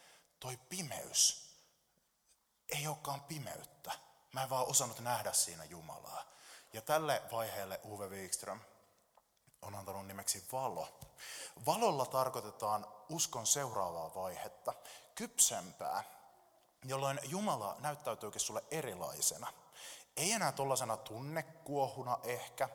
toi 0.40 0.56
pimeys 0.56 1.52
ei 2.68 2.86
olekaan 2.86 3.22
pimeyttä. 3.22 3.92
Mä 4.32 4.42
en 4.42 4.50
vaan 4.50 4.66
osannut 4.66 5.00
nähdä 5.00 5.32
siinä 5.32 5.64
Jumalaa. 5.64 6.32
Ja 6.72 6.82
tälle 6.82 7.22
vaiheelle 7.32 7.80
Uwe 7.84 8.08
Wikström 8.08 8.60
on 9.62 9.74
antanut 9.74 10.06
nimeksi 10.06 10.44
valo. 10.52 10.88
Valolla 11.66 12.06
tarkoitetaan 12.06 12.86
uskon 13.08 13.46
seuraavaa 13.46 14.14
vaihetta, 14.14 14.74
kypsempää, 15.14 16.04
jolloin 16.84 17.20
Jumala 17.22 17.76
näyttäytyykin 17.78 18.40
sulle 18.40 18.64
erilaisena. 18.70 19.52
Ei 20.16 20.32
enää 20.32 20.52
tuollaisena 20.52 20.96
tunnekuohuna 20.96 22.18
ehkä, 22.24 22.68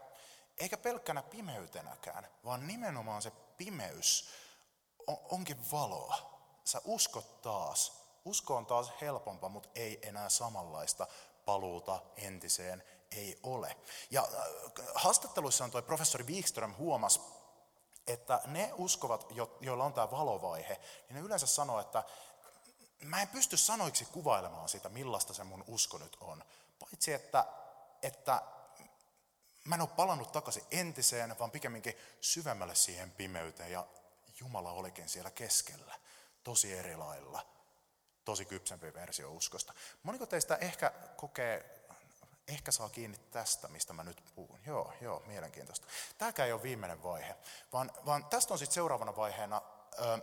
eikä 0.58 0.78
pelkkänä 0.78 1.23
pimeytenäkään, 1.23 2.28
vaan 2.45 2.67
nimenomaan 2.67 3.21
se 3.21 3.32
pimeys 3.58 4.30
onkin 5.08 5.71
valoa. 5.71 6.38
Sä 6.63 6.82
uskot 6.86 7.41
taas. 7.41 8.08
Usko 8.26 8.56
on 8.56 8.65
taas 8.65 8.91
helpompaa, 9.02 9.50
mutta 9.50 9.69
ei 9.76 10.00
enää 10.02 10.30
samanlaista 10.30 11.08
paluuta 11.45 12.02
entiseen 12.15 12.84
ei 13.12 13.39
ole. 13.43 13.78
Ja 14.12 14.22
äh, 14.22 14.86
haastatteluissaan 14.96 15.72
tuo 15.72 15.82
professori 15.82 16.28
Wikström 16.28 16.76
huomasi, 16.76 17.20
että 18.08 18.41
ne 18.46 18.72
uskovat, 18.76 19.26
joilla 19.62 19.84
on 19.84 19.93
tämä 19.93 20.12
valovaihe, 20.12 20.80
niin 21.10 21.15
ne 21.15 21.20
yleensä 21.20 21.48
sanoo, 21.48 21.80
että 21.80 22.04
mä 23.02 23.22
en 23.22 23.28
pysty 23.28 23.58
sanoiksi 23.58 24.06
kuvailemaan 24.06 24.70
sitä, 24.70 24.89
millaista 24.89 25.34
se 25.34 25.43
mun 25.43 25.63
usko 25.67 25.98
nyt 25.98 26.17
on. 26.22 26.43
Paitsi, 26.80 27.13
että, 27.13 27.46
että 28.04 28.41
mä 29.65 29.76
en 29.76 29.82
ole 29.82 29.89
palannut 29.96 30.32
takaisin 30.32 30.63
entiseen, 30.72 31.39
vaan 31.39 31.52
pikemminkin 31.52 31.98
syvemmälle 32.22 32.76
siihen 32.76 33.12
pimeyteen. 33.12 33.72
Ja 33.72 33.88
Jumala 34.39 34.72
olikin 34.72 35.10
siellä 35.10 35.32
keskellä, 35.32 35.96
tosi 36.43 36.78
eri 36.78 36.96
lailla, 36.96 37.46
tosi 38.26 38.46
kypsempi 38.46 38.93
versio 38.93 39.32
uskosta. 39.32 39.74
Moniko 40.04 40.26
teistä 40.26 40.56
ehkä 40.56 40.89
kokee, 41.15 41.77
ehkä 42.48 42.72
saa 42.72 42.90
kiinni 42.90 43.18
tästä, 43.32 43.68
mistä 43.68 43.94
mä 43.94 44.04
nyt 44.04 44.24
puhun. 44.36 44.60
Joo, 44.66 44.94
joo, 45.02 45.24
mielenkiintoista. 45.26 45.88
Tämäkään 46.18 46.48
ei 46.48 46.54
ole 46.54 46.64
viimeinen 46.64 47.04
vaihe, 47.04 47.36
vaan, 47.74 47.92
vaan 48.06 48.26
tästä 48.26 48.54
on 48.54 48.60
sitten 48.60 48.74
seuraavana 48.74 49.16
vaiheena 49.16 49.62
ö, 50.00 50.20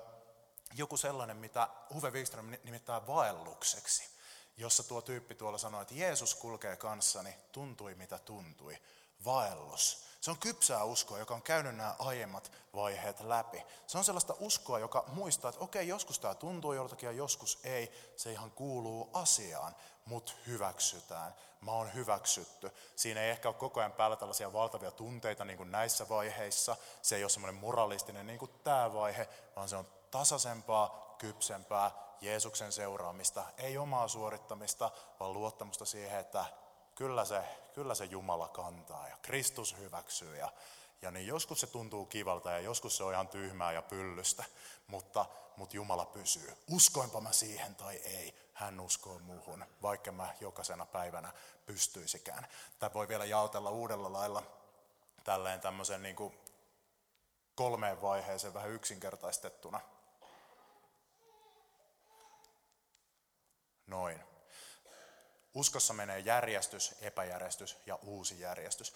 joku 0.74 0.96
sellainen, 0.96 1.36
mitä 1.36 1.68
Huve 1.94 2.10
Wikström 2.10 2.52
nimittää 2.64 3.06
vaellukseksi, 3.06 4.08
jossa 4.56 4.82
tuo 4.82 5.02
tyyppi 5.02 5.34
tuolla 5.34 5.58
sanoi, 5.58 5.82
että 5.82 5.94
Jeesus 5.94 6.34
kulkee 6.34 6.76
kanssani, 6.76 7.36
tuntui 7.52 7.94
mitä 7.94 8.18
tuntui, 8.18 8.78
vaellus. 9.24 10.04
Se 10.20 10.30
on 10.30 10.38
kypsää 10.38 10.84
uskoa, 10.84 11.18
joka 11.18 11.34
on 11.34 11.42
käynyt 11.42 11.76
nämä 11.76 11.96
aiemmat 11.98 12.52
vaiheet 12.74 13.20
läpi. 13.20 13.62
Se 13.86 13.98
on 13.98 14.04
sellaista 14.04 14.34
uskoa, 14.38 14.78
joka 14.78 15.04
muistaa, 15.06 15.48
että 15.48 15.64
okei, 15.64 15.88
joskus 15.88 16.18
tämä 16.18 16.34
tuntuu 16.34 16.72
joltakin 16.72 17.06
ja 17.06 17.12
joskus 17.12 17.58
ei. 17.64 17.92
Se 18.16 18.32
ihan 18.32 18.50
kuuluu 18.50 19.10
asiaan, 19.12 19.76
mutta 20.04 20.32
hyväksytään. 20.46 21.34
Mä 21.60 21.72
oon 21.72 21.94
hyväksytty. 21.94 22.70
Siinä 22.96 23.22
ei 23.22 23.30
ehkä 23.30 23.48
ole 23.48 23.54
koko 23.54 23.80
ajan 23.80 23.92
päällä 23.92 24.16
tällaisia 24.16 24.52
valtavia 24.52 24.90
tunteita 24.90 25.44
niin 25.44 25.56
kuin 25.56 25.70
näissä 25.70 26.08
vaiheissa. 26.08 26.76
Se 27.02 27.16
ei 27.16 27.24
ole 27.24 27.30
semmoinen 27.30 27.60
moralistinen 27.60 28.26
niin 28.26 28.38
kuin 28.38 28.50
tämä 28.64 28.94
vaihe, 28.94 29.28
vaan 29.56 29.68
se 29.68 29.76
on 29.76 29.86
tasaisempaa, 30.10 31.14
kypsempää, 31.18 31.90
Jeesuksen 32.20 32.72
seuraamista, 32.72 33.44
ei 33.58 33.78
omaa 33.78 34.08
suorittamista, 34.08 34.90
vaan 35.20 35.32
luottamusta 35.32 35.84
siihen, 35.84 36.20
että 36.20 36.44
kyllä 36.94 37.24
se, 37.24 37.42
kyllä 37.74 37.94
se 37.94 38.04
Jumala 38.04 38.48
kantaa 38.48 39.08
ja 39.08 39.16
Kristus 39.22 39.76
hyväksyy. 39.76 40.36
Ja, 40.36 40.52
ja 41.02 41.10
niin 41.10 41.26
joskus 41.26 41.60
se 41.60 41.66
tuntuu 41.66 42.06
kivalta 42.06 42.50
ja 42.50 42.58
joskus 42.58 42.96
se 42.96 43.04
on 43.04 43.12
ihan 43.12 43.28
tyhmää 43.28 43.72
ja 43.72 43.82
pyllystä, 43.82 44.44
mutta, 44.86 45.26
mutta 45.56 45.76
Jumala 45.76 46.06
pysyy. 46.06 46.56
Uskoinpa 46.70 47.20
mä 47.20 47.32
siihen 47.32 47.74
tai 47.74 47.96
ei, 47.96 48.43
hän 48.54 48.80
uskoo 48.80 49.18
muuhun, 49.18 49.66
vaikka 49.82 50.12
mä 50.12 50.34
jokaisena 50.40 50.86
päivänä 50.86 51.32
pystyisikään. 51.66 52.48
Tämä 52.78 52.94
voi 52.94 53.08
vielä 53.08 53.24
jaotella 53.24 53.70
uudella 53.70 54.12
lailla 54.12 54.42
tälleen 55.24 55.60
tämmöisen 55.60 56.02
niin 56.02 56.16
kuin 56.16 56.38
kolmeen 57.54 58.02
vaiheeseen 58.02 58.54
vähän 58.54 58.70
yksinkertaistettuna. 58.70 59.80
Noin. 63.86 64.24
Uskossa 65.54 65.94
menee 65.94 66.18
järjestys, 66.18 66.94
epäjärjestys 67.00 67.76
ja 67.86 67.98
uusi 68.02 68.40
järjestys. 68.40 68.94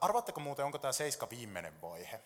Arvatteko 0.00 0.40
muuten, 0.40 0.64
onko 0.64 0.78
tämä 0.78 0.92
seiska 0.92 1.30
viimeinen 1.30 1.80
vaihe? 1.80 2.20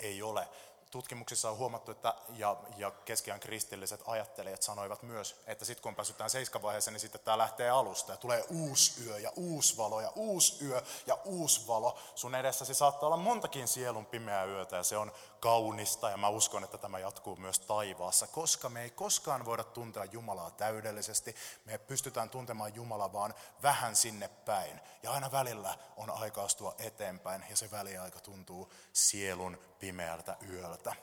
Ei 0.00 0.22
ole 0.22 0.48
tutkimuksissa 0.90 1.50
on 1.50 1.56
huomattu, 1.56 1.90
että 1.90 2.14
ja, 2.36 2.56
ja 2.76 2.90
keskiään 2.90 3.40
kristilliset 3.40 4.00
ajattelijat 4.06 4.62
sanoivat 4.62 5.02
myös, 5.02 5.40
että 5.46 5.64
sitten 5.64 5.82
kun 5.82 5.94
pääsytään 5.94 6.30
seiskavaiheeseen, 6.30 6.92
niin 6.92 7.00
sitten 7.00 7.20
tämä 7.24 7.38
lähtee 7.38 7.70
alusta 7.70 8.12
ja 8.12 8.16
tulee 8.16 8.44
uusi 8.50 9.04
yö 9.04 9.18
ja 9.18 9.32
uusi 9.36 9.76
valo 9.76 10.00
ja 10.00 10.12
uusi 10.14 10.64
yö 10.64 10.82
ja 11.06 11.18
uusi 11.24 11.66
valo. 11.66 11.98
Sun 12.14 12.34
edessäsi 12.34 12.74
saattaa 12.74 13.06
olla 13.06 13.16
montakin 13.16 13.68
sielun 13.68 14.06
pimeää 14.06 14.44
yötä 14.44 14.76
ja 14.76 14.82
se 14.82 14.96
on 14.96 15.12
kaunista 15.40 16.10
ja 16.10 16.16
mä 16.16 16.28
uskon, 16.28 16.64
että 16.64 16.78
tämä 16.78 16.98
jatkuu 16.98 17.36
myös 17.36 17.58
taivaassa, 17.58 18.26
koska 18.26 18.68
me 18.68 18.82
ei 18.82 18.90
koskaan 18.90 19.44
voida 19.44 19.64
tuntea 19.64 20.04
Jumalaa 20.04 20.50
täydellisesti. 20.50 21.36
Me 21.64 21.78
pystytään 21.78 22.30
tuntemaan 22.30 22.74
Jumalaa 22.74 23.12
vaan 23.12 23.34
vähän 23.62 23.96
sinne 23.96 24.28
päin 24.28 24.80
ja 25.02 25.12
aina 25.12 25.32
välillä 25.32 25.78
on 25.96 26.10
aika 26.10 26.42
astua 26.42 26.74
eteenpäin 26.78 27.44
ja 27.50 27.56
se 27.56 27.70
väliaika 27.70 28.20
tuntuu 28.20 28.72
sielun 28.92 29.58
pimeältä 29.78 30.36
yöltä. 30.48 30.94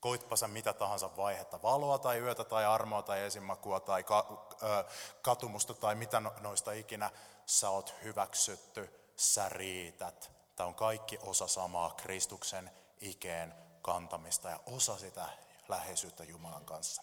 Koitpa 0.00 0.36
sä 0.36 0.48
mitä 0.48 0.72
tahansa 0.72 1.16
vaihetta, 1.16 1.62
valoa 1.62 1.98
tai 1.98 2.18
yötä 2.18 2.44
tai 2.44 2.64
armoa 2.64 3.02
tai 3.02 3.22
esimakua 3.22 3.80
tai 3.80 4.04
ka, 4.04 4.46
ö, 4.62 4.84
katumusta 5.22 5.74
tai 5.74 5.94
mitä 5.94 6.20
no, 6.20 6.32
noista 6.40 6.72
ikinä, 6.72 7.10
sä 7.46 7.70
oot 7.70 7.94
hyväksytty, 8.02 9.12
sä 9.16 9.48
riität. 9.48 10.30
Tämä 10.56 10.66
on 10.66 10.74
kaikki 10.74 11.18
osa 11.22 11.46
samaa 11.46 11.90
Kristuksen 11.90 12.70
ikeen 13.02 13.54
kantamista 13.82 14.50
ja 14.50 14.60
osa 14.66 14.98
sitä 14.98 15.28
läheisyyttä 15.68 16.24
Jumalan 16.24 16.64
kanssa. 16.64 17.02